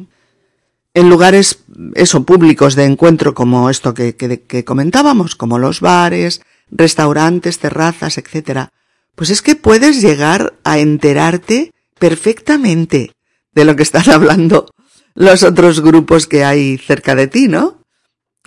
En 0.93 1.09
lugares, 1.09 1.63
eso, 1.95 2.23
públicos 2.23 2.75
de 2.75 2.85
encuentro 2.85 3.33
como 3.33 3.69
esto 3.69 3.93
que, 3.93 4.15
que, 4.15 4.41
que, 4.41 4.63
comentábamos, 4.63 5.35
como 5.35 5.59
los 5.59 5.81
bares, 5.81 6.41
restaurantes, 6.71 7.59
terrazas, 7.59 8.17
etcétera, 8.17 8.71
pues 9.15 9.29
es 9.29 9.41
que 9.41 9.55
puedes 9.55 10.01
llegar 10.01 10.53
a 10.63 10.79
enterarte 10.79 11.73
perfectamente 11.99 13.11
de 13.53 13.65
lo 13.65 13.75
que 13.75 13.83
están 13.83 14.09
hablando 14.11 14.67
los 15.15 15.43
otros 15.43 15.81
grupos 15.81 16.27
que 16.27 16.45
hay 16.45 16.77
cerca 16.77 17.13
de 17.15 17.27
ti, 17.27 17.47
¿no? 17.47 17.78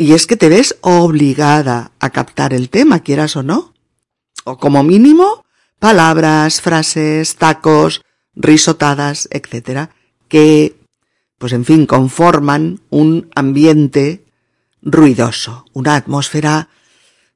Y 0.02 0.14
es 0.14 0.26
que 0.26 0.36
te 0.36 0.48
ves 0.48 0.76
obligada 0.80 1.92
a 2.00 2.10
captar 2.10 2.52
el 2.52 2.70
tema, 2.70 3.04
quieras 3.04 3.36
o 3.36 3.44
no. 3.44 3.72
O 4.42 4.58
como 4.58 4.82
mínimo, 4.82 5.44
palabras, 5.78 6.60
frases, 6.60 7.36
tacos, 7.36 8.02
risotadas, 8.34 9.28
etcétera, 9.30 9.90
que, 10.26 10.74
pues 11.38 11.52
en 11.52 11.64
fin, 11.64 11.86
conforman 11.86 12.80
un 12.90 13.30
ambiente 13.36 14.24
ruidoso, 14.82 15.66
una 15.72 15.94
atmósfera 15.94 16.68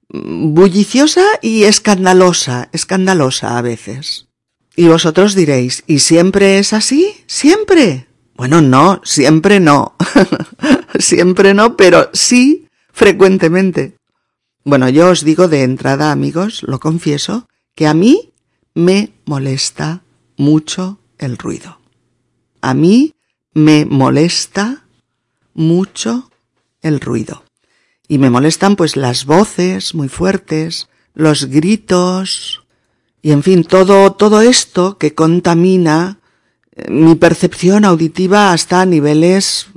bulliciosa 0.08 1.24
y 1.42 1.64
escandalosa, 1.64 2.68
escandalosa 2.72 3.58
a 3.58 3.62
veces. 3.62 4.26
Y 4.74 4.88
vosotros 4.88 5.36
diréis, 5.36 5.84
¿y 5.86 6.00
siempre 6.00 6.58
es 6.58 6.72
así? 6.72 7.14
¿Siempre? 7.28 8.08
Bueno, 8.36 8.60
no, 8.60 9.00
siempre 9.02 9.60
no. 9.60 9.96
siempre 10.98 11.54
no, 11.54 11.76
pero 11.76 12.10
sí 12.12 12.68
frecuentemente. 12.92 13.96
Bueno, 14.64 14.88
yo 14.88 15.10
os 15.10 15.24
digo 15.24 15.48
de 15.48 15.62
entrada, 15.62 16.12
amigos, 16.12 16.62
lo 16.62 16.78
confieso, 16.78 17.48
que 17.74 17.86
a 17.86 17.94
mí 17.94 18.32
me 18.74 19.12
molesta 19.24 20.02
mucho 20.36 20.98
el 21.18 21.38
ruido. 21.38 21.78
A 22.60 22.74
mí 22.74 23.14
me 23.54 23.86
molesta 23.86 24.84
mucho 25.54 26.30
el 26.82 27.00
ruido. 27.00 27.44
Y 28.08 28.18
me 28.18 28.28
molestan 28.28 28.76
pues 28.76 28.96
las 28.96 29.24
voces 29.24 29.94
muy 29.94 30.08
fuertes, 30.08 30.88
los 31.14 31.46
gritos, 31.46 32.66
y 33.22 33.32
en 33.32 33.42
fin, 33.42 33.64
todo, 33.64 34.12
todo 34.12 34.42
esto 34.42 34.98
que 34.98 35.14
contamina 35.14 36.20
mi 36.88 37.14
percepción 37.14 37.84
auditiva 37.84 38.52
hasta 38.52 38.84
niveles 38.84 39.68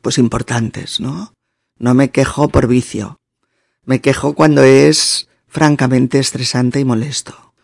pues 0.00 0.18
importantes, 0.18 1.00
¿no? 1.00 1.34
No 1.78 1.94
me 1.94 2.10
quejo 2.10 2.48
por 2.48 2.66
vicio. 2.66 3.18
Me 3.84 4.00
quejo 4.00 4.34
cuando 4.34 4.62
es 4.62 5.28
francamente 5.46 6.18
estresante 6.18 6.80
y 6.80 6.84
molesto. 6.84 7.54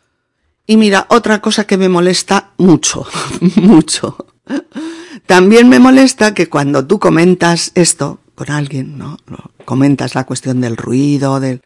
Y 0.66 0.76
mira, 0.76 1.06
otra 1.10 1.40
cosa 1.40 1.66
que 1.66 1.76
me 1.76 1.88
molesta 1.88 2.52
mucho, 2.56 3.06
mucho. 3.56 4.16
También 5.26 5.68
me 5.68 5.78
molesta 5.78 6.34
que 6.34 6.48
cuando 6.48 6.86
tú 6.86 6.98
comentas 6.98 7.72
esto 7.74 8.20
con 8.34 8.50
alguien, 8.50 8.98
¿no? 8.98 9.18
Comentas 9.64 10.14
la 10.14 10.24
cuestión 10.24 10.60
del 10.60 10.76
ruido, 10.76 11.40
de 11.40 11.60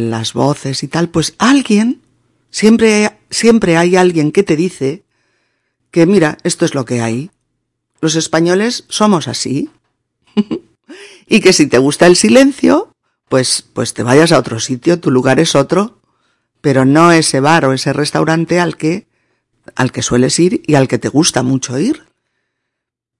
las 0.00 0.32
voces 0.32 0.82
y 0.82 0.88
tal, 0.88 1.08
pues 1.08 1.34
alguien, 1.38 2.02
siempre, 2.50 3.18
siempre 3.30 3.76
hay 3.76 3.96
alguien 3.96 4.32
que 4.32 4.42
te 4.42 4.56
dice 4.56 5.03
que 5.94 6.06
mira, 6.06 6.38
esto 6.42 6.64
es 6.64 6.74
lo 6.74 6.84
que 6.84 7.00
hay. 7.00 7.30
Los 8.00 8.16
españoles 8.16 8.84
somos 8.88 9.28
así. 9.28 9.70
y 11.28 11.38
que 11.38 11.52
si 11.52 11.68
te 11.68 11.78
gusta 11.78 12.08
el 12.08 12.16
silencio, 12.16 12.92
pues, 13.28 13.64
pues 13.72 13.94
te 13.94 14.02
vayas 14.02 14.32
a 14.32 14.38
otro 14.38 14.58
sitio, 14.58 14.98
tu 14.98 15.12
lugar 15.12 15.38
es 15.38 15.54
otro, 15.54 16.00
pero 16.60 16.84
no 16.84 17.12
ese 17.12 17.38
bar 17.38 17.64
o 17.66 17.72
ese 17.72 17.92
restaurante 17.92 18.58
al 18.58 18.76
que, 18.76 19.06
al 19.76 19.92
que 19.92 20.02
sueles 20.02 20.40
ir 20.40 20.62
y 20.66 20.74
al 20.74 20.88
que 20.88 20.98
te 20.98 21.08
gusta 21.08 21.44
mucho 21.44 21.78
ir. 21.78 22.02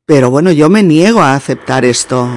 Pero 0.05 0.31
bueno, 0.31 0.51
yo 0.51 0.69
me 0.69 0.83
niego 0.83 1.21
a 1.21 1.37
aceptar 1.37 1.85
esto. 1.85 2.29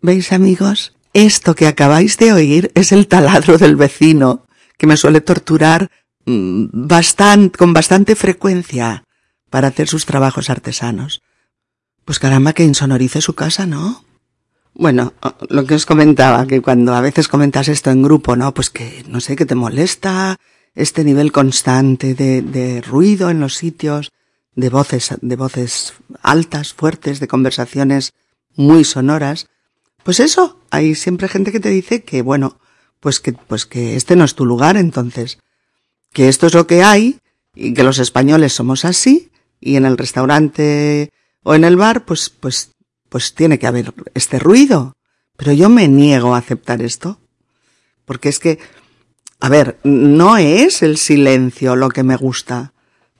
¿Veis 0.00 0.30
amigos? 0.30 0.94
Esto 1.14 1.56
que 1.56 1.66
acabáis 1.66 2.16
de 2.16 2.32
oír 2.32 2.70
es 2.76 2.92
el 2.92 3.08
taladro 3.08 3.58
del 3.58 3.74
vecino, 3.74 4.46
que 4.76 4.86
me 4.86 4.96
suele 4.96 5.20
torturar 5.20 5.90
mm, 6.28 6.66
bastante, 6.72 7.58
con 7.58 7.72
bastante 7.72 8.14
frecuencia 8.14 9.04
para 9.50 9.68
hacer 9.68 9.88
sus 9.88 10.06
trabajos 10.06 10.50
artesanos. 10.50 11.22
Pues 12.04 12.18
caramba 12.18 12.52
que 12.52 12.64
insonorice 12.64 13.20
su 13.20 13.34
casa, 13.34 13.66
¿no? 13.66 14.04
Bueno, 14.74 15.12
lo 15.48 15.66
que 15.66 15.74
os 15.74 15.86
comentaba, 15.86 16.46
que 16.46 16.62
cuando 16.62 16.94
a 16.94 17.00
veces 17.00 17.28
comentas 17.28 17.68
esto 17.68 17.90
en 17.90 18.02
grupo, 18.02 18.36
¿no? 18.36 18.54
Pues 18.54 18.70
que, 18.70 19.04
no 19.08 19.20
sé, 19.20 19.34
que 19.34 19.46
te 19.46 19.54
molesta 19.54 20.36
este 20.74 21.02
nivel 21.02 21.32
constante 21.32 22.14
de, 22.14 22.42
de 22.42 22.80
ruido 22.82 23.30
en 23.30 23.40
los 23.40 23.56
sitios, 23.56 24.12
de 24.54 24.68
voces, 24.70 25.14
de 25.20 25.36
voces 25.36 25.94
altas, 26.22 26.74
fuertes, 26.74 27.20
de 27.20 27.28
conversaciones 27.28 28.12
muy 28.54 28.84
sonoras. 28.84 29.48
Pues 30.02 30.20
eso, 30.20 30.60
hay 30.70 30.94
siempre 30.94 31.28
gente 31.28 31.52
que 31.52 31.60
te 31.60 31.70
dice 31.70 32.02
que, 32.02 32.22
bueno, 32.22 32.58
pues 33.00 33.20
que, 33.20 33.32
pues 33.32 33.66
que 33.66 33.96
este 33.96 34.16
no 34.16 34.24
es 34.24 34.34
tu 34.34 34.46
lugar, 34.46 34.76
entonces, 34.76 35.38
que 36.12 36.28
esto 36.28 36.46
es 36.46 36.54
lo 36.54 36.66
que 36.66 36.82
hay, 36.82 37.18
y 37.54 37.74
que 37.74 37.82
los 37.82 37.98
españoles 37.98 38.52
somos 38.52 38.84
así, 38.84 39.30
y 39.60 39.76
en 39.76 39.84
el 39.84 39.98
restaurante 39.98 41.10
o 41.42 41.54
en 41.54 41.64
el 41.64 41.76
bar, 41.76 42.04
pues, 42.04 42.30
pues, 42.30 42.72
pues 43.08 43.34
tiene 43.34 43.58
que 43.58 43.66
haber 43.66 43.92
este 44.14 44.38
ruido. 44.38 44.94
Pero 45.36 45.52
yo 45.52 45.68
me 45.68 45.88
niego 45.88 46.34
a 46.34 46.38
aceptar 46.38 46.82
esto. 46.82 47.18
Porque 48.04 48.28
es 48.28 48.38
que, 48.38 48.58
a 49.40 49.48
ver, 49.48 49.78
no 49.84 50.36
es 50.36 50.82
el 50.82 50.96
silencio 50.96 51.76
lo 51.76 51.88
que 51.88 52.02
me 52.02 52.16
gusta, 52.16 52.72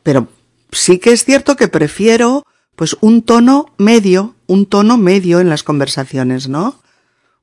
pero 0.03 0.29
sí 0.73 0.99
que 0.99 1.13
es 1.13 1.25
cierto 1.25 1.57
que 1.57 1.69
prefiero, 1.69 2.45
pues, 2.77 2.97
un 3.01 3.23
tono 3.23 3.75
medio, 3.79 4.35
un 4.47 4.67
tono 4.67 4.99
medio 4.99 5.41
en 5.41 5.49
las 5.49 5.63
conversaciones, 5.63 6.49
¿no? 6.49 6.81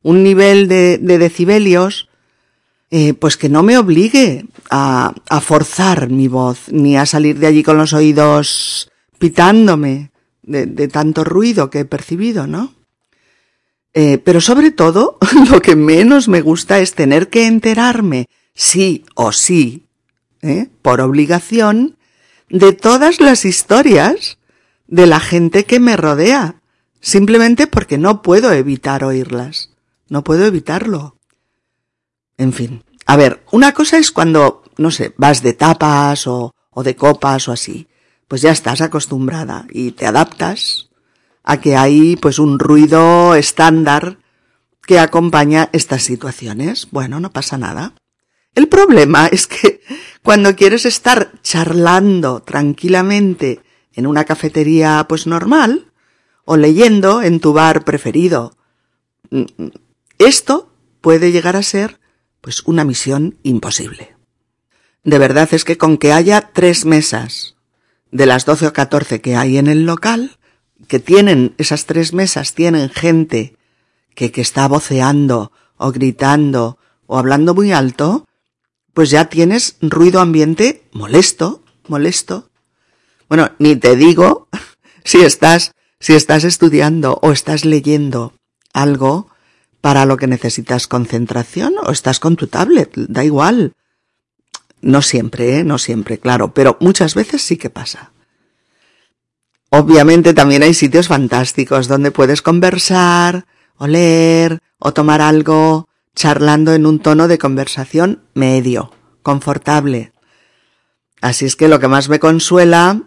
Un 0.01 0.23
nivel 0.23 0.67
de, 0.67 0.97
de 0.97 1.17
decibelios, 1.17 2.09
eh, 2.91 3.13
pues 3.13 3.37
que 3.37 3.49
no 3.49 3.63
me 3.63 3.77
obligue 3.77 4.45
a, 4.69 5.13
a 5.29 5.41
forzar 5.41 6.09
mi 6.09 6.27
voz, 6.27 6.71
ni 6.71 6.97
a 6.97 7.05
salir 7.05 7.39
de 7.39 7.47
allí 7.47 7.63
con 7.63 7.77
los 7.77 7.93
oídos 7.93 8.91
pitándome 9.17 10.11
de, 10.43 10.87
tanto 10.87 11.23
ruido 11.23 11.69
que 11.69 11.79
he 11.79 11.85
percibido, 11.85 12.47
¿no? 12.47 12.73
Eh, 13.93 14.17
pero 14.17 14.41
sobre 14.41 14.71
todo, 14.71 15.17
lo 15.49 15.61
que 15.61 15.75
menos 15.75 16.27
me 16.27 16.41
gusta 16.41 16.79
es 16.79 16.93
tener 16.93 17.29
que 17.29 17.47
enterarme, 17.47 18.27
sí 18.53 19.05
o 19.15 19.31
sí, 19.31 19.87
¿eh? 20.41 20.69
por 20.81 21.01
obligación, 21.01 21.97
de 22.49 22.73
todas 22.73 23.19
las 23.19 23.45
historias 23.45 24.37
de 24.87 25.07
la 25.07 25.19
gente 25.19 25.63
que 25.63 25.79
me 25.79 25.97
rodea, 25.97 26.61
simplemente 26.99 27.67
porque 27.67 27.97
no 27.97 28.21
puedo 28.21 28.51
evitar 28.51 29.03
oírlas. 29.03 29.71
No 30.07 30.23
puedo 30.23 30.45
evitarlo. 30.45 31.15
En 32.37 32.53
fin. 32.53 32.83
A 33.05 33.15
ver, 33.17 33.43
una 33.51 33.73
cosa 33.73 33.97
es 33.97 34.11
cuando, 34.11 34.63
no 34.77 34.91
sé, 34.91 35.13
vas 35.17 35.41
de 35.41 35.53
tapas 35.53 36.27
o, 36.27 36.53
o 36.71 36.83
de 36.83 36.95
copas 36.95 37.47
o 37.47 37.51
así 37.51 37.87
pues 38.27 38.41
ya 38.41 38.51
estás 38.51 38.81
acostumbrada 38.81 39.65
y 39.71 39.91
te 39.91 40.05
adaptas 40.05 40.89
a 41.43 41.61
que 41.61 41.75
hay 41.75 42.15
pues 42.15 42.39
un 42.39 42.59
ruido 42.59 43.35
estándar 43.35 44.17
que 44.85 44.99
acompaña 44.99 45.69
estas 45.73 46.03
situaciones. 46.03 46.87
Bueno, 46.91 47.19
no 47.19 47.31
pasa 47.31 47.57
nada. 47.57 47.93
El 48.55 48.67
problema 48.67 49.27
es 49.31 49.47
que 49.47 49.81
cuando 50.23 50.55
quieres 50.55 50.85
estar 50.85 51.31
charlando 51.41 52.41
tranquilamente 52.41 53.61
en 53.93 54.07
una 54.07 54.25
cafetería 54.25 55.05
pues 55.07 55.27
normal 55.27 55.91
o 56.45 56.57
leyendo 56.57 57.21
en 57.21 57.39
tu 57.39 57.53
bar 57.53 57.85
preferido, 57.85 58.57
esto 60.17 60.71
puede 61.01 61.31
llegar 61.31 61.55
a 61.55 61.63
ser 61.63 61.99
pues 62.45 62.61
una 62.65 62.83
misión 62.83 63.39
imposible. 63.41 64.15
De 65.03 65.17
verdad 65.17 65.49
es 65.51 65.65
que 65.65 65.79
con 65.79 65.97
que 65.97 66.13
haya 66.13 66.51
tres 66.53 66.85
mesas 66.85 67.55
de 68.11 68.27
las 68.27 68.45
12 68.45 68.67
o 68.67 68.71
14 68.71 69.19
que 69.19 69.35
hay 69.35 69.57
en 69.57 69.65
el 69.65 69.87
local, 69.87 70.37
que 70.87 70.99
tienen, 70.99 71.55
esas 71.57 71.87
tres 71.87 72.13
mesas 72.13 72.53
tienen 72.53 72.91
gente 72.91 73.57
que, 74.13 74.31
que 74.31 74.41
está 74.41 74.67
voceando 74.67 75.53
o 75.77 75.91
gritando 75.91 76.77
o 77.07 77.17
hablando 77.17 77.55
muy 77.55 77.71
alto, 77.71 78.27
pues 78.93 79.09
ya 79.09 79.25
tienes 79.25 79.77
ruido 79.81 80.21
ambiente 80.21 80.83
molesto, 80.91 81.63
molesto. 81.87 82.51
Bueno, 83.27 83.53
ni 83.57 83.75
te 83.75 83.95
digo 83.95 84.49
si 85.03 85.21
estás, 85.21 85.71
si 85.99 86.13
estás 86.13 86.43
estudiando 86.43 87.17
o 87.23 87.31
estás 87.31 87.65
leyendo 87.65 88.35
algo 88.71 89.31
para 89.85 90.07
lo 90.07 90.17
que 90.17 90.25
necesitas 90.25 90.87
concentración 90.87 91.75
o 91.77 91.91
estás 91.91 92.19
con 92.19 92.35
tu 92.35 92.47
tablet, 92.47 92.91
da 92.95 93.23
igual. 93.23 93.73
No 94.81 95.03
siempre, 95.03 95.59
¿eh? 95.59 95.63
no 95.63 95.77
siempre, 95.77 96.17
claro, 96.17 96.55
pero 96.55 96.75
muchas 96.79 97.13
veces 97.13 97.43
sí 97.43 97.55
que 97.55 97.69
pasa. 97.69 98.11
Obviamente 99.69 100.33
también 100.33 100.63
hay 100.63 100.73
sitios 100.73 101.07
fantásticos 101.07 101.87
donde 101.87 102.09
puedes 102.09 102.41
conversar, 102.41 103.45
o 103.77 103.85
leer, 103.85 104.57
o 104.79 104.91
tomar 104.91 105.21
algo, 105.21 105.87
charlando 106.15 106.73
en 106.73 106.87
un 106.87 106.97
tono 106.97 107.27
de 107.27 107.37
conversación 107.37 108.23
medio, 108.33 108.91
confortable. 109.21 110.13
Así 111.21 111.45
es 111.45 111.55
que 111.55 111.67
lo 111.67 111.79
que 111.79 111.89
más 111.89 112.09
me 112.09 112.17
consuela 112.17 113.03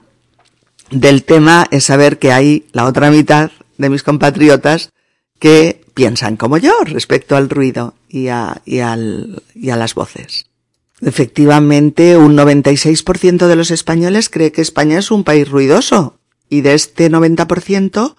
del 0.92 1.24
tema 1.24 1.66
es 1.72 1.82
saber 1.82 2.20
que 2.20 2.30
hay 2.30 2.68
la 2.70 2.84
otra 2.84 3.10
mitad 3.10 3.50
de 3.78 3.90
mis 3.90 4.04
compatriotas 4.04 4.90
que 5.40 5.77
piensan 5.98 6.36
como 6.36 6.58
yo 6.58 6.84
respecto 6.84 7.36
al 7.36 7.50
ruido 7.50 7.92
y 8.08 8.28
a, 8.28 8.62
y 8.64 8.78
al, 8.78 9.42
y 9.52 9.70
a 9.70 9.76
las 9.76 9.96
voces. 9.96 10.46
Efectivamente, 11.00 12.16
un 12.16 12.36
96% 12.36 13.48
de 13.48 13.56
los 13.56 13.72
españoles 13.72 14.28
cree 14.28 14.52
que 14.52 14.62
España 14.62 15.00
es 15.00 15.10
un 15.10 15.24
país 15.24 15.48
ruidoso. 15.48 16.20
Y 16.48 16.60
de 16.60 16.74
este 16.74 17.10
90%, 17.10 18.14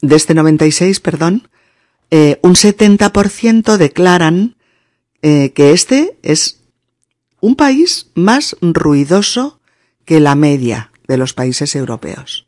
de 0.00 0.16
este 0.16 0.32
96, 0.32 1.00
perdón, 1.00 1.50
eh, 2.10 2.40
un 2.40 2.54
70% 2.54 3.76
declaran 3.76 4.56
eh, 5.20 5.52
que 5.54 5.72
este 5.74 6.16
es 6.22 6.60
un 7.42 7.54
país 7.54 8.06
más 8.14 8.56
ruidoso 8.62 9.60
que 10.06 10.20
la 10.20 10.36
media 10.36 10.90
de 11.06 11.18
los 11.18 11.34
países 11.34 11.76
europeos. 11.76 12.46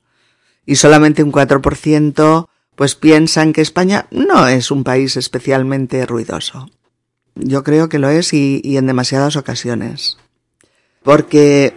Y 0.65 0.77
solamente 0.77 1.23
un 1.23 1.31
4% 1.31 2.49
pues 2.75 2.95
piensan 2.95 3.53
que 3.53 3.61
España 3.61 4.07
no 4.11 4.49
es 4.49 4.71
un 4.71 4.85
país 4.85 5.17
especialmente 5.17 6.07
ruidoso. 6.07 6.71
Yo 7.35 7.63
creo 7.65 7.89
que 7.89 7.99
lo 7.99 8.09
es 8.09 8.33
y, 8.33 8.61
en 8.77 8.87
demasiadas 8.87 9.37
ocasiones. 9.37 10.19
Porque... 11.03 11.75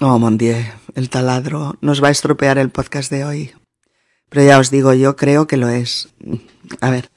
Oh, 0.00 0.18
mon 0.18 0.36
Dieu, 0.36 0.56
el 0.94 1.08
taladro 1.08 1.76
nos 1.80 2.02
va 2.02 2.08
a 2.08 2.12
estropear 2.12 2.58
el 2.58 2.70
podcast 2.70 3.10
de 3.10 3.24
hoy. 3.24 3.52
Pero 4.28 4.44
ya 4.44 4.58
os 4.58 4.70
digo, 4.70 4.92
yo 4.92 5.16
creo 5.16 5.46
que 5.46 5.56
lo 5.56 5.68
es. 5.68 6.08
A 6.80 6.90
ver. 6.90 7.10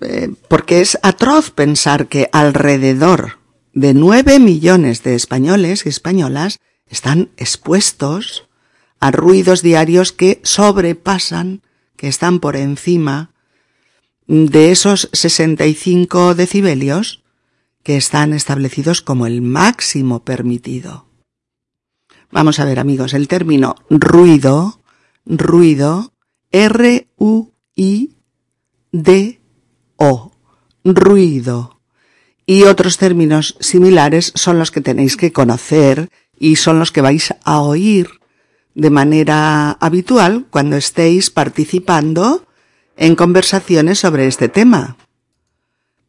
Eh, 0.00 0.30
porque 0.48 0.80
es 0.80 0.98
atroz 1.02 1.50
pensar 1.50 2.08
que 2.08 2.28
alrededor 2.32 3.38
de 3.72 3.94
nueve 3.94 4.38
millones 4.38 5.02
de 5.02 5.14
españoles 5.14 5.86
y 5.86 5.88
españolas 5.88 6.58
están 6.86 7.30
expuestos 7.36 8.48
a 9.02 9.10
ruidos 9.10 9.62
diarios 9.62 10.12
que 10.12 10.40
sobrepasan, 10.44 11.62
que 11.96 12.06
están 12.06 12.38
por 12.38 12.54
encima 12.54 13.32
de 14.28 14.70
esos 14.70 15.08
65 15.12 16.36
decibelios 16.36 17.24
que 17.82 17.96
están 17.96 18.32
establecidos 18.32 19.02
como 19.02 19.26
el 19.26 19.42
máximo 19.42 20.22
permitido. 20.22 21.06
Vamos 22.30 22.60
a 22.60 22.64
ver 22.64 22.78
amigos, 22.78 23.12
el 23.12 23.26
término 23.26 23.74
ruido, 23.90 24.80
ruido, 25.26 26.12
R-U-I-D-O, 26.52 27.42
ruido. 30.84 31.80
Y 32.46 32.62
otros 32.62 32.98
términos 32.98 33.56
similares 33.58 34.30
son 34.36 34.60
los 34.60 34.70
que 34.70 34.80
tenéis 34.80 35.16
que 35.16 35.32
conocer 35.32 36.08
y 36.38 36.54
son 36.54 36.78
los 36.78 36.92
que 36.92 37.00
vais 37.00 37.34
a 37.42 37.60
oír 37.62 38.21
de 38.74 38.90
manera 38.90 39.72
habitual 39.72 40.46
cuando 40.50 40.76
estéis 40.76 41.30
participando 41.30 42.46
en 42.96 43.16
conversaciones 43.16 43.98
sobre 43.98 44.26
este 44.26 44.48
tema. 44.48 44.96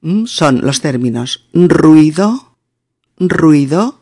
Mm, 0.02 0.26
son 0.26 0.62
los 0.62 0.82
términos 0.82 1.47
ruido, 1.54 2.58
ruido, 3.17 3.99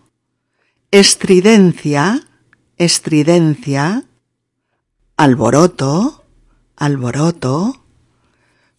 estridencia, 0.91 2.27
estridencia, 2.77 4.05
alboroto, 5.15 6.23
alboroto, 6.75 7.85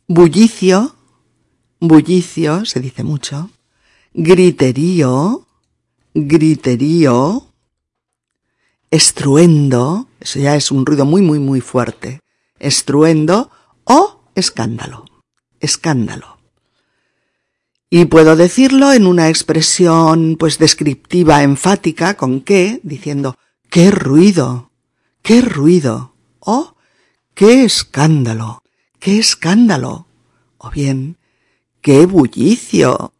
bullicio, 0.08 0.96
bullicio, 1.78 2.64
se 2.64 2.80
dice 2.80 3.04
mucho, 3.04 3.50
griterío, 4.12 5.46
griterío, 6.14 7.51
estruendo, 8.92 10.06
eso 10.20 10.38
ya 10.38 10.54
es 10.54 10.70
un 10.70 10.84
ruido 10.84 11.06
muy, 11.06 11.22
muy, 11.22 11.38
muy 11.38 11.62
fuerte, 11.62 12.20
estruendo 12.58 13.50
o 13.84 14.20
escándalo, 14.34 15.06
escándalo. 15.60 16.38
Y 17.88 18.04
puedo 18.04 18.36
decirlo 18.36 18.92
en 18.92 19.06
una 19.06 19.30
expresión 19.30 20.36
pues 20.38 20.58
descriptiva, 20.58 21.42
enfática, 21.42 22.14
con 22.14 22.42
qué, 22.42 22.80
diciendo, 22.82 23.36
qué 23.70 23.90
ruido, 23.90 24.70
qué 25.22 25.40
ruido, 25.40 26.14
o 26.38 26.74
qué 27.34 27.64
escándalo, 27.64 28.62
qué 28.98 29.18
escándalo, 29.18 30.06
o 30.58 30.70
bien, 30.70 31.16
qué 31.80 32.04
bullicio, 32.04 33.14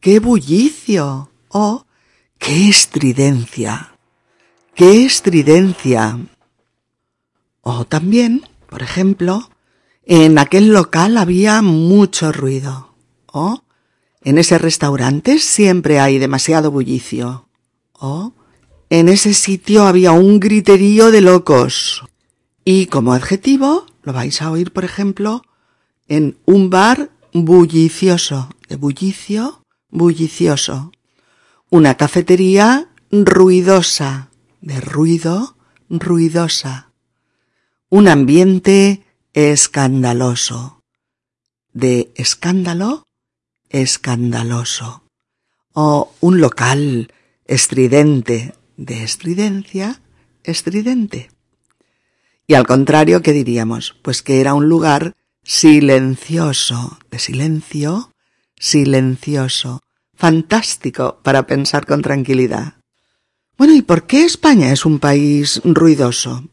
qué 0.00 0.20
bullicio, 0.20 1.30
o 1.48 1.86
qué 2.38 2.68
estridencia, 2.68 3.97
qué 4.78 5.04
estridencia. 5.04 6.20
O 7.62 7.84
también, 7.84 8.42
por 8.70 8.82
ejemplo, 8.82 9.50
en 10.04 10.38
aquel 10.38 10.68
local 10.68 11.16
había 11.16 11.62
mucho 11.62 12.30
ruido, 12.30 12.94
o 13.26 13.64
en 14.22 14.38
ese 14.38 14.56
restaurante 14.56 15.40
siempre 15.40 15.98
hay 15.98 16.18
demasiado 16.18 16.70
bullicio. 16.70 17.48
O 17.92 18.34
en 18.88 19.08
ese 19.08 19.34
sitio 19.34 19.82
había 19.82 20.12
un 20.12 20.38
griterío 20.38 21.10
de 21.10 21.22
locos. 21.22 22.04
Y 22.64 22.86
como 22.86 23.14
adjetivo 23.14 23.84
lo 24.04 24.12
vais 24.12 24.40
a 24.42 24.52
oír, 24.52 24.72
por 24.72 24.84
ejemplo, 24.84 25.42
en 26.06 26.38
un 26.46 26.70
bar 26.70 27.10
bullicioso, 27.32 28.48
de 28.68 28.76
bullicio, 28.76 29.60
bullicioso. 29.90 30.92
Una 31.68 31.96
cafetería 31.96 32.90
ruidosa, 33.10 34.27
de 34.60 34.80
ruido, 34.80 35.56
ruidosa. 35.88 36.92
Un 37.90 38.08
ambiente 38.08 39.04
escandaloso, 39.32 40.82
de 41.72 42.12
escándalo, 42.16 43.06
escandaloso, 43.68 45.02
o 45.72 46.12
un 46.20 46.40
local 46.40 47.12
estridente, 47.46 48.54
de 48.76 49.02
estridencia, 49.02 50.00
estridente. 50.44 51.30
Y 52.46 52.54
al 52.54 52.66
contrario, 52.66 53.22
¿qué 53.22 53.32
diríamos? 53.32 53.96
Pues 54.02 54.22
que 54.22 54.40
era 54.40 54.54
un 54.54 54.68
lugar 54.68 55.14
silencioso, 55.44 56.98
de 57.10 57.18
silencio, 57.18 58.12
silencioso, 58.58 59.80
fantástico 60.14 61.20
para 61.22 61.46
pensar 61.46 61.86
con 61.86 62.02
tranquilidad. 62.02 62.77
Bueno, 63.58 63.74
¿y 63.74 63.82
por 63.82 64.06
qué 64.06 64.24
España 64.24 64.72
es 64.72 64.86
un 64.86 65.00
país 65.00 65.60
ruidoso? 65.64 66.44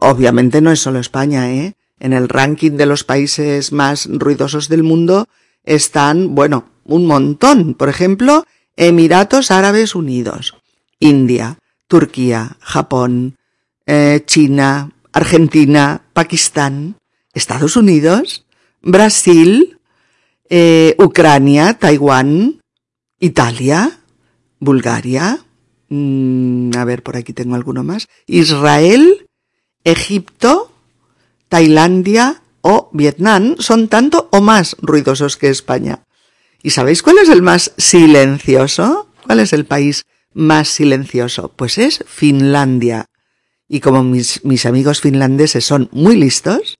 Obviamente 0.00 0.62
no 0.62 0.72
es 0.72 0.80
solo 0.80 0.98
España, 0.98 1.52
¿eh? 1.52 1.74
En 2.00 2.14
el 2.14 2.30
ranking 2.30 2.72
de 2.72 2.86
los 2.86 3.04
países 3.04 3.72
más 3.72 4.08
ruidosos 4.10 4.70
del 4.70 4.82
mundo 4.82 5.28
están, 5.64 6.34
bueno, 6.34 6.70
un 6.84 7.04
montón. 7.04 7.74
Por 7.74 7.90
ejemplo, 7.90 8.46
Emiratos 8.74 9.50
Árabes 9.50 9.94
Unidos, 9.94 10.56
India, 10.98 11.58
Turquía, 11.88 12.56
Japón, 12.60 13.36
eh, 13.84 14.22
China, 14.24 14.92
Argentina, 15.12 16.06
Pakistán, 16.14 16.96
Estados 17.34 17.76
Unidos, 17.76 18.46
Brasil, 18.80 19.78
eh, 20.48 20.96
Ucrania, 20.98 21.74
Taiwán, 21.74 22.62
Italia, 23.20 24.00
Bulgaria, 24.58 25.45
mm, 25.88 26.70
a 26.76 26.84
ver, 26.84 27.02
por 27.02 27.16
aquí 27.16 27.32
tengo 27.32 27.54
alguno 27.54 27.84
más, 27.84 28.08
Israel, 28.26 29.28
Egipto, 29.84 30.72
Tailandia, 31.48 32.42
o 32.68 32.90
Vietnam 32.92 33.54
son 33.60 33.86
tanto 33.86 34.28
o 34.32 34.40
más 34.40 34.76
ruidosos 34.82 35.36
que 35.36 35.48
España. 35.48 36.00
¿Y 36.64 36.70
sabéis 36.70 37.00
cuál 37.00 37.18
es 37.18 37.28
el 37.28 37.40
más 37.40 37.72
silencioso? 37.78 39.08
¿Cuál 39.24 39.38
es 39.38 39.52
el 39.52 39.66
país 39.66 40.04
más 40.34 40.66
silencioso? 40.66 41.52
Pues 41.54 41.78
es 41.78 42.04
Finlandia. 42.08 43.06
Y 43.68 43.78
como 43.78 44.02
mis, 44.02 44.44
mis 44.44 44.66
amigos 44.66 45.00
finlandeses 45.00 45.64
son 45.64 45.88
muy 45.92 46.16
listos, 46.16 46.76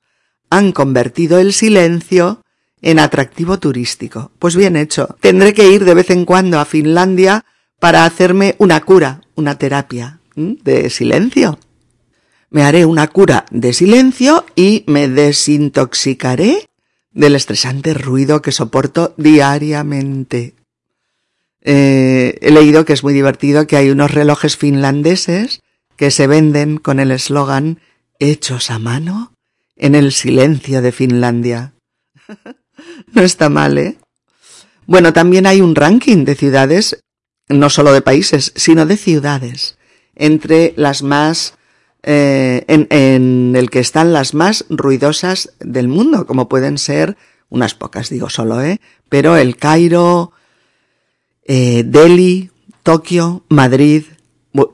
han 0.50 0.72
convertido 0.72 1.38
el 1.38 1.52
silencio 1.52 2.42
en 2.82 2.98
atractivo 2.98 3.60
turístico. 3.60 4.32
Pues 4.40 4.56
bien 4.56 4.74
hecho. 4.74 5.16
Tendré 5.20 5.54
que 5.54 5.70
ir 5.70 5.84
de 5.84 5.94
vez 5.94 6.10
en 6.10 6.24
cuando 6.24 6.58
a 6.58 6.64
Finlandia 6.64 7.44
para 7.78 8.04
hacerme 8.04 8.54
una 8.58 8.80
cura, 8.80 9.22
una 9.34 9.58
terapia 9.58 10.20
de 10.34 10.90
silencio 10.90 11.58
me 12.50 12.62
haré 12.62 12.86
una 12.86 13.08
cura 13.08 13.46
de 13.50 13.72
silencio 13.72 14.46
y 14.54 14.84
me 14.86 15.08
desintoxicaré 15.08 16.66
del 17.10 17.34
estresante 17.34 17.94
ruido 17.94 18.42
que 18.42 18.52
soporto 18.52 19.14
diariamente. 19.16 20.54
Eh, 21.62 22.38
he 22.40 22.50
leído 22.50 22.84
que 22.84 22.92
es 22.92 23.02
muy 23.02 23.12
divertido 23.12 23.66
que 23.66 23.76
hay 23.76 23.90
unos 23.90 24.12
relojes 24.12 24.56
finlandeses 24.56 25.60
que 25.96 26.10
se 26.10 26.26
venden 26.26 26.78
con 26.78 27.00
el 27.00 27.10
eslogan 27.10 27.80
hechos 28.20 28.70
a 28.70 28.78
mano 28.78 29.32
en 29.74 29.94
el 29.94 30.12
silencio 30.12 30.82
de 30.82 30.92
Finlandia. 30.92 31.72
no 33.12 33.22
está 33.22 33.48
mal, 33.48 33.78
¿eh? 33.78 33.98
Bueno, 34.86 35.12
también 35.12 35.46
hay 35.46 35.60
un 35.60 35.74
ranking 35.74 36.24
de 36.24 36.36
ciudades, 36.36 37.02
no 37.48 37.70
solo 37.70 37.92
de 37.92 38.02
países, 38.02 38.52
sino 38.56 38.86
de 38.86 38.96
ciudades, 38.96 39.78
entre 40.14 40.74
las 40.76 41.02
más 41.02 41.54
eh, 42.02 42.64
en, 42.68 43.54
el 43.56 43.68
que 43.70 43.80
están 43.80 44.12
las 44.12 44.32
más 44.32 44.64
ruidosas 44.68 45.52
del 45.58 45.88
mundo, 45.88 46.26
como 46.26 46.48
pueden 46.48 46.78
ser 46.78 47.16
unas 47.48 47.74
pocas, 47.74 48.10
digo 48.10 48.30
solo, 48.30 48.62
¿eh? 48.62 48.80
Pero 49.08 49.36
el 49.36 49.56
Cairo, 49.56 50.32
eh, 51.44 51.82
Delhi, 51.84 52.50
Tokio, 52.82 53.44
Madrid, 53.48 54.04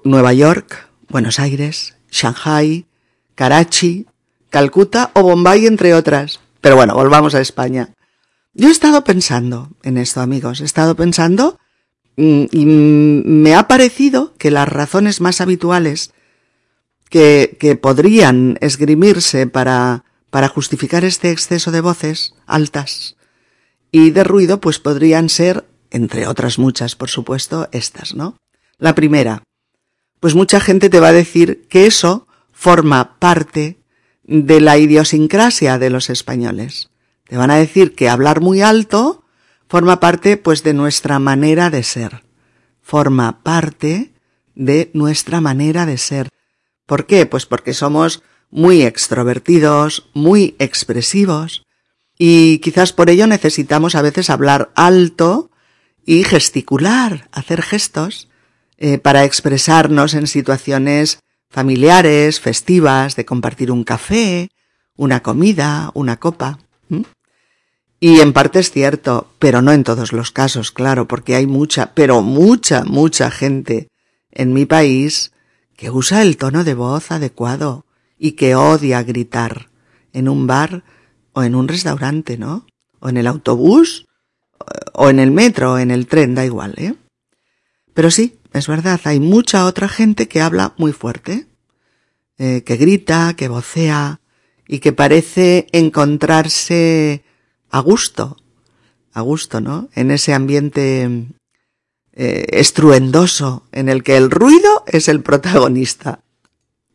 Nueva 0.05 0.33
York, 0.35 0.89
Buenos 1.09 1.39
Aires, 1.39 1.97
Shanghai, 2.11 2.87
Karachi, 3.35 4.07
Calcuta 4.51 5.11
o 5.15 5.23
Bombay, 5.23 5.67
entre 5.67 5.95
otras. 5.95 6.41
Pero 6.61 6.77
bueno, 6.77 6.95
volvamos 6.95 7.35
a 7.35 7.41
España. 7.41 7.95
Yo 8.53 8.69
he 8.69 8.71
estado 8.71 9.03
pensando 9.03 9.71
en 9.83 9.97
esto, 9.97 10.21
amigos. 10.21 10.61
He 10.61 10.65
estado 10.65 10.95
pensando 10.95 11.59
y 12.17 12.65
me 12.67 13.55
ha 13.55 13.69
parecido 13.69 14.35
que 14.39 14.51
las 14.51 14.69
razones 14.69 15.21
más 15.21 15.41
habituales 15.41 16.13
que, 17.13 17.79
podrían 17.81 18.59
esgrimirse 18.61 19.47
para, 19.47 20.05
para 20.31 20.49
justificar 20.49 21.05
este 21.05 21.31
exceso 21.31 21.71
de 21.71 21.81
voces 21.81 22.35
altas 22.47 23.17
y 23.91 24.11
de 24.11 24.25
ruido, 24.25 24.61
pues 24.61 24.79
podrían 24.79 25.29
ser, 25.29 25.67
entre 25.91 26.27
otras 26.27 26.59
muchas, 26.59 26.97
por 26.97 27.11
supuesto, 27.11 27.69
estas, 27.73 28.15
¿no? 28.15 28.39
La 28.79 28.95
primera, 28.95 29.43
pues 30.21 30.35
mucha 30.35 30.59
gente 30.61 30.89
te 30.89 31.01
va 31.01 31.09
a 31.09 31.13
decir 31.13 31.67
que 31.69 31.87
eso 31.87 32.27
forma 32.53 33.19
parte 33.19 33.79
de 34.25 34.61
la 34.61 34.79
idiosincrasia 34.79 35.79
de 35.79 35.91
los 35.91 36.09
españoles. 36.09 36.89
Te 37.29 37.37
van 37.37 37.51
a 37.51 37.57
decir 37.57 37.95
que 37.95 38.09
hablar 38.09 38.41
muy 38.41 38.63
alto 38.63 39.22
forma 39.73 40.01
parte, 40.01 40.37
pues, 40.37 40.63
de 40.63 40.75
nuestra 40.75 41.19
manera 41.19 41.71
de 41.71 41.83
ser. 41.83 42.25
Forma 42.83 43.43
parte 43.43 44.13
de 44.55 44.91
nuestra 44.93 45.41
manera 45.41 45.87
de 45.87 45.97
ser. 45.97 46.29
¿Por 46.85 47.07
qué? 47.07 47.25
Pues 47.25 47.47
porque 47.47 47.73
somos 47.73 48.23
muy 48.51 48.83
extrovertidos, 48.83 50.11
muy 50.13 50.57
expresivos 50.59 51.65
y 52.19 52.59
quizás 52.59 52.93
por 52.93 53.09
ello 53.09 53.27
necesitamos 53.27 53.95
a 53.95 54.03
veces 54.03 54.29
hablar 54.29 54.73
alto 54.75 55.51
y 56.05 56.25
gesticular, 56.25 57.31
hacer 57.33 57.63
gestos 57.63 58.29
eh, 58.77 58.99
para 58.99 59.25
expresarnos 59.25 60.13
en 60.13 60.27
situaciones 60.27 61.21
familiares, 61.49 62.41
festivas, 62.41 63.17
de 63.17 63.25
compartir 63.25 63.73
un 63.73 63.85
café, 63.85 64.51
una 64.97 65.23
comida, 65.23 65.91
una 65.95 66.19
copa. 66.19 66.59
Y 68.05 68.19
en 68.19 68.33
parte 68.33 68.59
es 68.59 68.73
cierto, 68.73 69.31
pero 69.39 69.63
no 69.63 69.71
en 69.71 69.85
todos 69.85 70.13
los 70.13 70.33
casos, 70.33 70.73
claro, 70.73 71.07
porque 71.07 71.37
hay 71.37 71.47
mucha, 71.47 71.95
pero 71.95 72.21
mucha, 72.21 72.83
mucha 72.83 73.31
gente 73.31 73.87
en 74.33 74.53
mi 74.53 74.67
país 74.67 75.31
que 75.77 75.89
usa 75.89 76.21
el 76.23 76.37
tono 76.37 76.65
de 76.65 76.75
voz 76.75 77.13
adecuado 77.13 77.87
y 78.19 78.33
que 78.33 78.57
odia 78.57 79.05
gritar 79.05 79.69
en 80.13 80.29
un 80.29 80.49
bar 80.49 80.83
o 81.33 81.45
en 81.45 81.55
un 81.55 81.69
restaurante, 81.69 82.37
¿no? 82.37 82.67
O 82.99 83.09
en 83.09 83.19
el 83.19 83.29
autobús 83.29 84.09
o 84.95 85.09
en 85.09 85.21
el 85.21 85.31
metro 85.31 85.75
o 85.75 85.79
en 85.79 85.93
el 85.93 86.09
tren, 86.09 86.35
da 86.35 86.45
igual, 86.45 86.75
¿eh? 86.79 86.97
Pero 87.95 88.11
sí, 88.11 88.37
es 88.53 88.67
verdad, 88.67 89.01
hay 89.05 89.21
mucha 89.21 89.65
otra 89.65 89.87
gente 89.87 90.27
que 90.27 90.41
habla 90.41 90.75
muy 90.77 90.91
fuerte, 90.91 91.47
eh, 92.37 92.65
que 92.67 92.77
grita, 92.77 93.35
que 93.37 93.47
vocea 93.47 94.19
y 94.67 94.81
que 94.81 94.93
parece 94.93 95.69
encontrarse 95.71 97.23
a 97.73 97.81
gusto, 97.81 98.37
a 99.13 99.23
gusto, 99.23 99.61
¿no? 99.61 99.89
En 99.95 100.11
ese 100.13 100.35
ambiente 100.35 101.27
eh, 102.13 102.47
estruendoso 102.53 103.65
en 103.73 103.89
el 103.89 104.05
que 104.05 104.17
el 104.17 104.31
ruido 104.31 104.85
es 104.87 105.09
el 105.09 105.23
protagonista. 105.23 106.21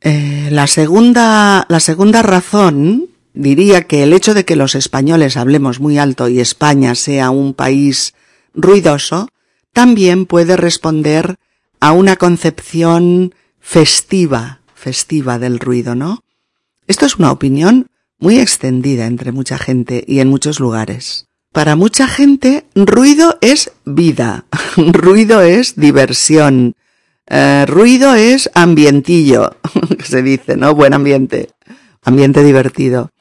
Eh, 0.02 0.50
la 0.52 0.68
segunda, 0.68 1.66
la 1.68 1.80
segunda 1.80 2.22
razón 2.22 3.08
diría 3.34 3.88
que 3.88 4.04
el 4.04 4.14
hecho 4.14 4.36
de 4.36 4.46
que 4.46 4.56
los 4.56 4.76
españoles 4.76 5.36
hablemos 5.36 5.80
muy 5.80 5.98
alto 5.98 6.30
y 6.30 6.40
España 6.40 6.94
sea 6.94 7.32
un 7.32 7.56
país 7.56 8.14
ruidoso 8.54 9.30
también 9.74 10.28
puede 10.28 10.58
responder 10.58 11.38
a 11.80 11.92
una 11.92 12.16
concepción 12.16 13.34
festiva, 13.60 14.62
festiva 14.76 15.40
del 15.40 15.60
ruido, 15.60 15.96
¿no? 15.96 16.24
Esto 16.86 17.06
es 17.06 17.18
una 17.18 17.32
opinión 17.32 17.88
muy 18.20 18.40
extendida 18.40 19.06
entre 19.06 19.32
mucha 19.32 19.58
gente 19.58 20.04
y 20.08 20.20
en 20.20 20.30
muchos 20.30 20.60
lugares. 20.60 21.28
Para 21.52 21.76
mucha 21.76 22.08
gente, 22.08 22.66
ruido 22.76 23.38
es 23.42 23.72
vida, 23.86 24.46
ruido 24.78 25.42
es 25.42 25.76
diversión, 25.76 26.76
eh, 27.28 27.66
ruido 27.68 28.14
es 28.16 28.50
ambientillo, 28.54 29.56
se 30.04 30.22
dice, 30.22 30.58
¿no? 30.58 30.76
Buen 30.76 30.94
ambiente, 30.94 31.50
ambiente 32.04 32.44
divertido. 32.44 33.12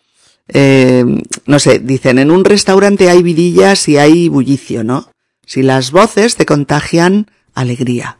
Eh, 0.48 1.04
no 1.46 1.58
sé, 1.58 1.78
dicen, 1.78 2.18
en 2.18 2.30
un 2.30 2.44
restaurante 2.44 3.10
hay 3.10 3.22
vidillas 3.22 3.88
y 3.88 3.98
hay 3.98 4.28
bullicio, 4.28 4.84
¿no? 4.84 5.10
Si 5.44 5.62
las 5.62 5.90
voces 5.90 6.36
te 6.36 6.46
contagian 6.46 7.30
alegría, 7.54 8.18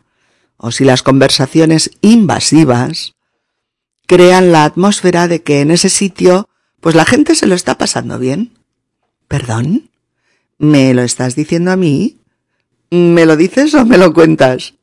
o 0.56 0.72
si 0.72 0.84
las 0.84 1.02
conversaciones 1.02 1.90
invasivas 2.00 3.12
crean 4.06 4.52
la 4.52 4.64
atmósfera 4.64 5.28
de 5.28 5.42
que 5.42 5.60
en 5.60 5.70
ese 5.70 5.88
sitio, 5.88 6.48
pues 6.86 6.94
la 6.94 7.04
gente 7.04 7.34
se 7.34 7.48
lo 7.48 7.56
está 7.56 7.78
pasando 7.78 8.16
bien. 8.16 8.52
¿Perdón? 9.26 9.90
¿Me 10.56 10.94
lo 10.94 11.02
estás 11.02 11.34
diciendo 11.34 11.72
a 11.72 11.76
mí? 11.76 12.18
¿Me 12.90 13.26
lo 13.26 13.36
dices 13.36 13.74
o 13.74 13.84
me 13.84 13.98
lo 13.98 14.12
cuentas? 14.12 14.74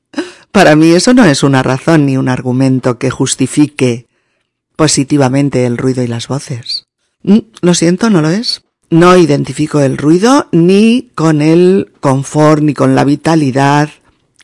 Para 0.51 0.75
mí 0.75 0.89
eso 0.89 1.13
no 1.13 1.23
es 1.23 1.43
una 1.43 1.63
razón 1.63 2.05
ni 2.05 2.17
un 2.17 2.27
argumento 2.27 2.99
que 2.99 3.09
justifique 3.09 4.07
positivamente 4.75 5.65
el 5.65 5.77
ruido 5.77 6.03
y 6.03 6.07
las 6.07 6.27
voces. 6.27 6.87
Mm, 7.21 7.37
lo 7.61 7.73
siento, 7.73 8.09
no 8.09 8.21
lo 8.21 8.31
es. 8.31 8.65
No 8.89 9.15
identifico 9.15 9.79
el 9.79 9.97
ruido 9.97 10.49
ni 10.51 11.09
con 11.15 11.41
el 11.41 11.93
confort, 12.01 12.63
ni 12.63 12.73
con 12.73 12.95
la 12.95 13.05
vitalidad, 13.05 13.89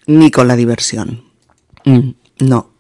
ni 0.08 0.32
con 0.32 0.48
la 0.48 0.56
diversión. 0.56 1.26
Mm, 1.84 2.12
no. 2.40 2.72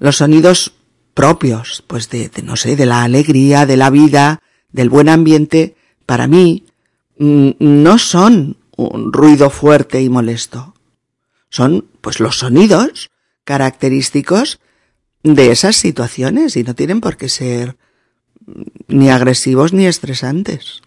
Los 0.00 0.16
sonidos 0.16 0.72
propios, 1.16 1.82
pues 1.86 2.10
de, 2.10 2.30
no 2.44 2.56
sé, 2.56 2.76
de 2.76 2.84
la 2.84 3.02
alegría, 3.02 3.64
de 3.64 3.78
la 3.78 3.88
vida, 3.88 4.42
del 4.70 4.90
buen 4.90 5.08
ambiente, 5.08 5.74
para 6.04 6.26
mí, 6.26 6.66
mm, 7.18 7.52
no 7.58 7.98
son 7.98 8.58
un 8.76 9.14
ruido 9.14 9.48
fuerte 9.48 10.02
y 10.02 10.10
molesto. 10.10 10.74
Son, 11.48 11.86
pues, 12.02 12.20
los 12.20 12.38
sonidos 12.40 13.10
característicos 13.44 14.60
de 15.22 15.52
esas 15.52 15.76
situaciones 15.76 16.54
y 16.54 16.64
no 16.64 16.74
tienen 16.74 17.00
por 17.00 17.16
qué 17.16 17.30
ser 17.30 17.76
ni 18.86 19.08
agresivos 19.08 19.72
ni 19.72 19.86
estresantes. 19.86 20.82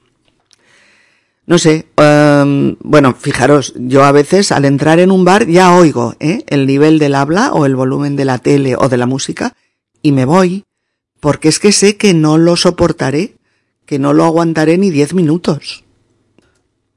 No 1.47 1.57
sé, 1.57 1.87
em, 1.97 2.75
bueno, 2.81 3.15
fijaros, 3.15 3.73
yo 3.75 4.03
a 4.03 4.11
veces 4.11 4.51
al 4.51 4.65
entrar 4.65 4.99
en 4.99 5.09
un 5.09 5.25
bar 5.25 5.47
ya 5.47 5.73
oigo 5.73 6.15
¿eh? 6.19 6.43
el 6.45 6.67
nivel 6.67 6.99
del 6.99 7.15
habla 7.15 7.51
o 7.53 7.65
el 7.65 7.75
volumen 7.75 8.15
de 8.15 8.25
la 8.25 8.37
tele 8.37 8.75
o 8.77 8.89
de 8.89 8.97
la 8.97 9.07
música 9.07 9.55
y 10.01 10.11
me 10.11 10.25
voy, 10.25 10.65
porque 11.19 11.49
es 11.49 11.59
que 11.59 11.71
sé 11.71 11.97
que 11.97 12.13
no 12.13 12.37
lo 12.37 12.55
soportaré, 12.55 13.35
que 13.85 13.99
no 13.99 14.13
lo 14.13 14.25
aguantaré 14.25 14.77
ni 14.77 14.89
diez 14.89 15.13
minutos. 15.13 15.83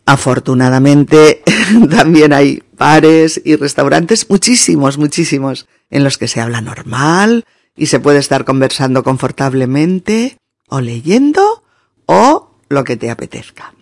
Afortunadamente 0.05 1.43
también 1.91 2.33
hay 2.33 2.63
bares 2.77 3.41
y 3.45 3.57
restaurantes, 3.57 4.29
muchísimos, 4.29 4.99
muchísimos, 4.99 5.67
en 5.91 6.05
los 6.05 6.19
que 6.19 6.29
se 6.29 6.41
habla 6.41 6.61
normal 6.61 7.45
y 7.77 7.87
se 7.87 8.01
puede 8.01 8.19
estar 8.19 8.45
conversando 8.45 9.03
confortablemente 9.03 10.37
o 10.69 10.81
leyendo 10.81 11.63
o 12.07 12.57
lo 12.69 12.85
que 12.85 12.97
te 12.97 13.11
apetezca. 13.11 13.75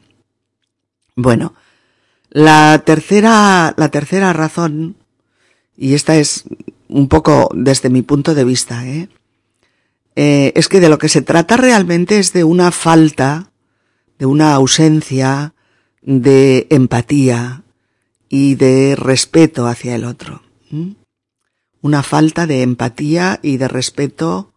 Bueno, 1.17 1.55
la 2.31 2.83
tercera, 2.85 3.75
la 3.77 3.89
tercera 3.89 4.33
razón, 4.33 4.97
y 5.77 5.95
esta 5.95 6.17
es 6.17 6.45
un 6.89 7.09
poco 7.09 7.51
desde 7.55 7.91
mi 7.91 8.03
punto 8.03 8.35
de 8.35 8.45
vista, 8.45 8.87
¿eh? 8.87 9.09
¿eh? 10.17 10.53
es 10.55 10.69
que 10.69 10.81
de 10.81 10.89
lo 10.89 10.99
que 10.99 11.09
se 11.09 11.23
trata 11.23 11.57
realmente 11.57 12.19
es 12.19 12.33
de 12.33 12.45
una 12.45 12.71
falta, 12.71 13.53
de 14.19 14.27
una 14.27 14.55
ausencia 14.55 15.55
de 16.03 16.67
empatía 16.71 17.63
y 18.29 18.55
de 18.55 18.97
respeto 18.97 19.67
hacia 19.67 19.95
el 19.95 20.05
otro. 20.05 20.43
Una 21.81 22.03
falta 22.03 22.47
de 22.47 22.63
empatía 22.63 23.41
y 23.43 23.57
de 23.57 23.69
respeto 23.69 24.53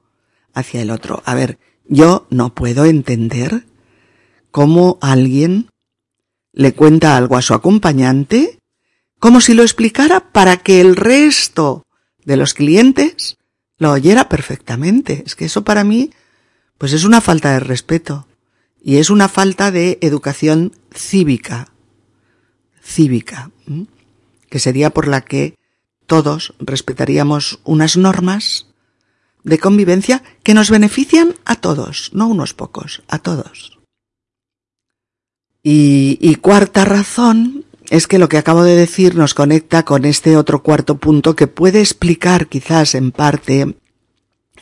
hacia 0.54 0.82
el 0.82 0.92
otro. 0.92 1.24
A 1.26 1.34
ver, 1.34 1.58
yo 1.88 2.28
no 2.30 2.54
puedo 2.54 2.86
entender 2.86 3.66
cómo 4.52 4.98
alguien 5.02 5.70
le 6.52 6.74
cuenta 6.74 7.18
algo 7.18 7.36
a 7.36 7.42
su 7.42 7.54
acompañante 7.54 8.60
como 9.24 9.40
si 9.40 9.54
lo 9.54 9.64
explicara 9.64 10.34
para 10.34 10.58
que 10.58 10.82
el 10.82 10.98
resto 10.98 11.86
de 12.26 12.36
los 12.36 12.54
clientes 12.54 13.38
lo 13.78 13.94
oyera 13.94 14.28
perfectamente. 14.28 15.24
Es 15.26 15.38
que 15.38 15.46
eso 15.46 15.64
para 15.64 15.86
mí, 15.86 16.10
pues 16.78 16.92
es 16.92 17.06
una 17.06 17.22
falta 17.22 17.54
de 17.54 17.62
respeto 17.62 18.28
y 18.84 18.98
es 18.98 19.10
una 19.10 19.30
falta 19.30 19.72
de 19.72 19.98
educación 20.02 20.74
cívica, 20.94 21.70
cívica, 22.84 23.50
que 24.50 24.60
sería 24.60 24.90
por 24.90 25.08
la 25.08 25.22
que 25.22 25.58
todos 26.06 26.54
respetaríamos 26.60 27.62
unas 27.64 27.96
normas 27.96 28.68
de 29.46 29.58
convivencia 29.58 30.22
que 30.44 30.54
nos 30.54 30.70
benefician 30.70 31.34
a 31.46 31.56
todos, 31.56 32.10
no 32.12 32.28
unos 32.28 32.54
pocos, 32.54 33.04
a 33.08 33.20
todos. 33.20 33.80
Y, 35.64 36.18
y, 36.20 36.36
cuarta 36.36 36.84
razón 36.84 37.64
es 37.94 38.08
que 38.08 38.18
lo 38.18 38.28
que 38.28 38.40
acabo 38.40 38.64
de 38.64 38.76
decir 38.76 39.14
nos 39.14 39.36
conecta 39.36 39.86
con 39.86 40.04
este 40.04 40.36
otro 40.36 40.64
cuarto 40.64 40.98
punto 40.98 41.36
que 41.36 41.46
puede 41.46 41.80
explicar 41.80 42.48
quizás 42.48 42.96
en 42.96 43.12
parte 43.12 43.78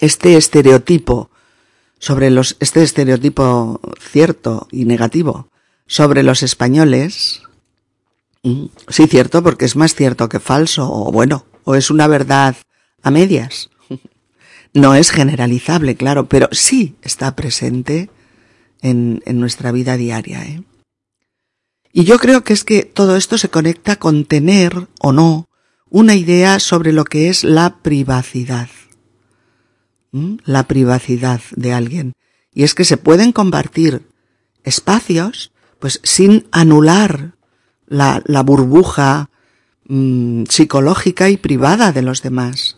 este 0.01 0.35
estereotipo 0.35 1.31
sobre 1.97 2.29
los, 2.29 2.57
este 2.59 2.83
estereotipo 2.83 3.79
cierto 4.01 4.67
y 4.69 4.83
negativo 4.83 5.47
sobre 5.87 6.23
los 6.23 6.43
españoles. 6.43 7.43
Mm, 8.43 8.65
sí, 8.89 9.07
cierto, 9.07 9.41
porque 9.41 9.63
es 9.63 9.77
más 9.77 9.95
cierto 9.95 10.27
que 10.27 10.41
falso, 10.41 10.91
o 10.91 11.09
bueno, 11.09 11.45
o 11.63 11.75
es 11.75 11.89
una 11.89 12.07
verdad 12.07 12.57
a 13.01 13.11
medias. 13.11 13.69
No 14.73 14.95
es 14.95 15.11
generalizable, 15.11 15.95
claro, 15.95 16.27
pero 16.27 16.47
sí 16.51 16.95
está 17.01 17.35
presente 17.35 18.09
en, 18.81 19.21
en 19.25 19.39
nuestra 19.39 19.73
vida 19.73 19.97
diaria. 19.97 20.43
¿eh? 20.45 20.63
Y 21.93 22.05
yo 22.05 22.19
creo 22.19 22.43
que 22.43 22.53
es 22.53 22.63
que 22.63 22.83
todo 22.83 23.15
esto 23.15 23.37
se 23.37 23.49
conecta 23.49 23.97
con 23.97 24.25
tener 24.25 24.87
o 25.01 25.11
no 25.11 25.49
una 25.89 26.15
idea 26.15 26.59
sobre 26.59 26.93
lo 26.93 27.03
que 27.03 27.29
es 27.29 27.43
la 27.43 27.77
privacidad. 27.81 28.69
¿Mm? 30.11 30.37
La 30.45 30.67
privacidad 30.67 31.41
de 31.55 31.73
alguien. 31.73 32.13
Y 32.53 32.63
es 32.63 32.73
que 32.75 32.85
se 32.85 32.97
pueden 32.97 33.31
compartir 33.33 34.07
espacios, 34.63 35.51
pues 35.79 35.99
sin 36.03 36.47
anular 36.51 37.35
la, 37.87 38.21
la 38.25 38.43
burbuja 38.43 39.29
mmm, 39.85 40.43
psicológica 40.47 41.29
y 41.29 41.37
privada 41.37 41.91
de 41.91 42.01
los 42.01 42.21
demás. 42.21 42.77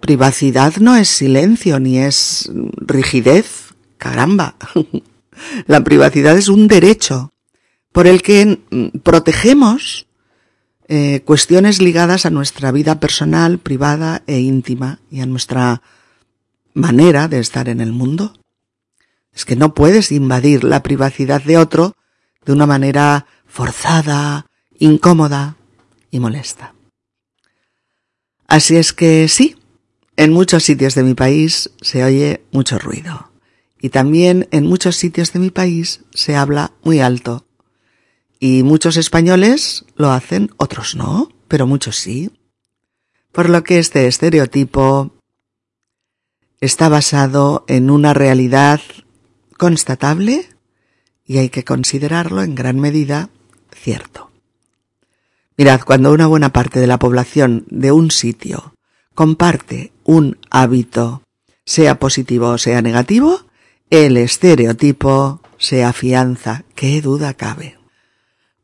Privacidad 0.00 0.76
no 0.76 0.96
es 0.96 1.08
silencio 1.08 1.78
ni 1.78 1.98
es 1.98 2.50
rigidez. 2.76 3.74
Caramba. 3.98 4.56
la 5.66 5.84
privacidad 5.84 6.38
es 6.38 6.48
un 6.48 6.68
derecho 6.68 7.34
por 7.92 8.06
el 8.06 8.22
que 8.22 8.60
mm, 8.70 8.98
protegemos 9.02 10.06
eh, 10.88 11.22
cuestiones 11.24 11.80
ligadas 11.80 12.26
a 12.26 12.30
nuestra 12.30 12.72
vida 12.72 12.98
personal, 12.98 13.58
privada 13.58 14.22
e 14.26 14.40
íntima 14.40 14.98
y 15.10 15.20
a 15.20 15.26
nuestra 15.26 15.82
manera 16.74 17.28
de 17.28 17.38
estar 17.38 17.68
en 17.68 17.80
el 17.80 17.92
mundo. 17.92 18.34
Es 19.32 19.44
que 19.44 19.56
no 19.56 19.74
puedes 19.74 20.10
invadir 20.10 20.64
la 20.64 20.82
privacidad 20.82 21.42
de 21.42 21.58
otro 21.58 21.94
de 22.44 22.52
una 22.52 22.66
manera 22.66 23.26
forzada, 23.46 24.46
incómoda 24.78 25.56
y 26.10 26.18
molesta. 26.20 26.74
Así 28.48 28.76
es 28.76 28.92
que 28.92 29.28
sí, 29.28 29.56
en 30.16 30.32
muchos 30.32 30.64
sitios 30.64 30.94
de 30.94 31.04
mi 31.04 31.14
país 31.14 31.70
se 31.80 32.02
oye 32.02 32.44
mucho 32.50 32.78
ruido. 32.78 33.30
Y 33.80 33.90
también 33.90 34.48
en 34.50 34.66
muchos 34.66 34.96
sitios 34.96 35.32
de 35.32 35.38
mi 35.38 35.50
país 35.50 36.00
se 36.12 36.36
habla 36.36 36.72
muy 36.82 37.00
alto. 37.00 37.46
Y 38.42 38.62
muchos 38.62 38.96
españoles 38.96 39.84
lo 39.96 40.10
hacen, 40.10 40.50
otros 40.56 40.96
no, 40.96 41.28
pero 41.46 41.66
muchos 41.66 41.96
sí. 41.96 42.30
Por 43.32 43.50
lo 43.50 43.62
que 43.62 43.78
este 43.78 44.06
estereotipo 44.06 45.12
está 46.58 46.88
basado 46.88 47.64
en 47.68 47.90
una 47.90 48.14
realidad 48.14 48.80
constatable 49.58 50.48
y 51.26 51.36
hay 51.36 51.50
que 51.50 51.64
considerarlo 51.64 52.42
en 52.42 52.54
gran 52.54 52.80
medida 52.80 53.28
cierto. 53.72 54.30
Mirad, 55.58 55.82
cuando 55.82 56.10
una 56.10 56.26
buena 56.26 56.50
parte 56.50 56.80
de 56.80 56.86
la 56.86 56.98
población 56.98 57.66
de 57.68 57.92
un 57.92 58.10
sitio 58.10 58.74
comparte 59.14 59.92
un 60.04 60.38
hábito, 60.48 61.22
sea 61.66 61.98
positivo 61.98 62.48
o 62.48 62.58
sea 62.58 62.80
negativo, 62.80 63.42
el 63.90 64.16
estereotipo 64.16 65.42
se 65.58 65.84
afianza. 65.84 66.64
¿Qué 66.74 67.02
duda 67.02 67.34
cabe? 67.34 67.79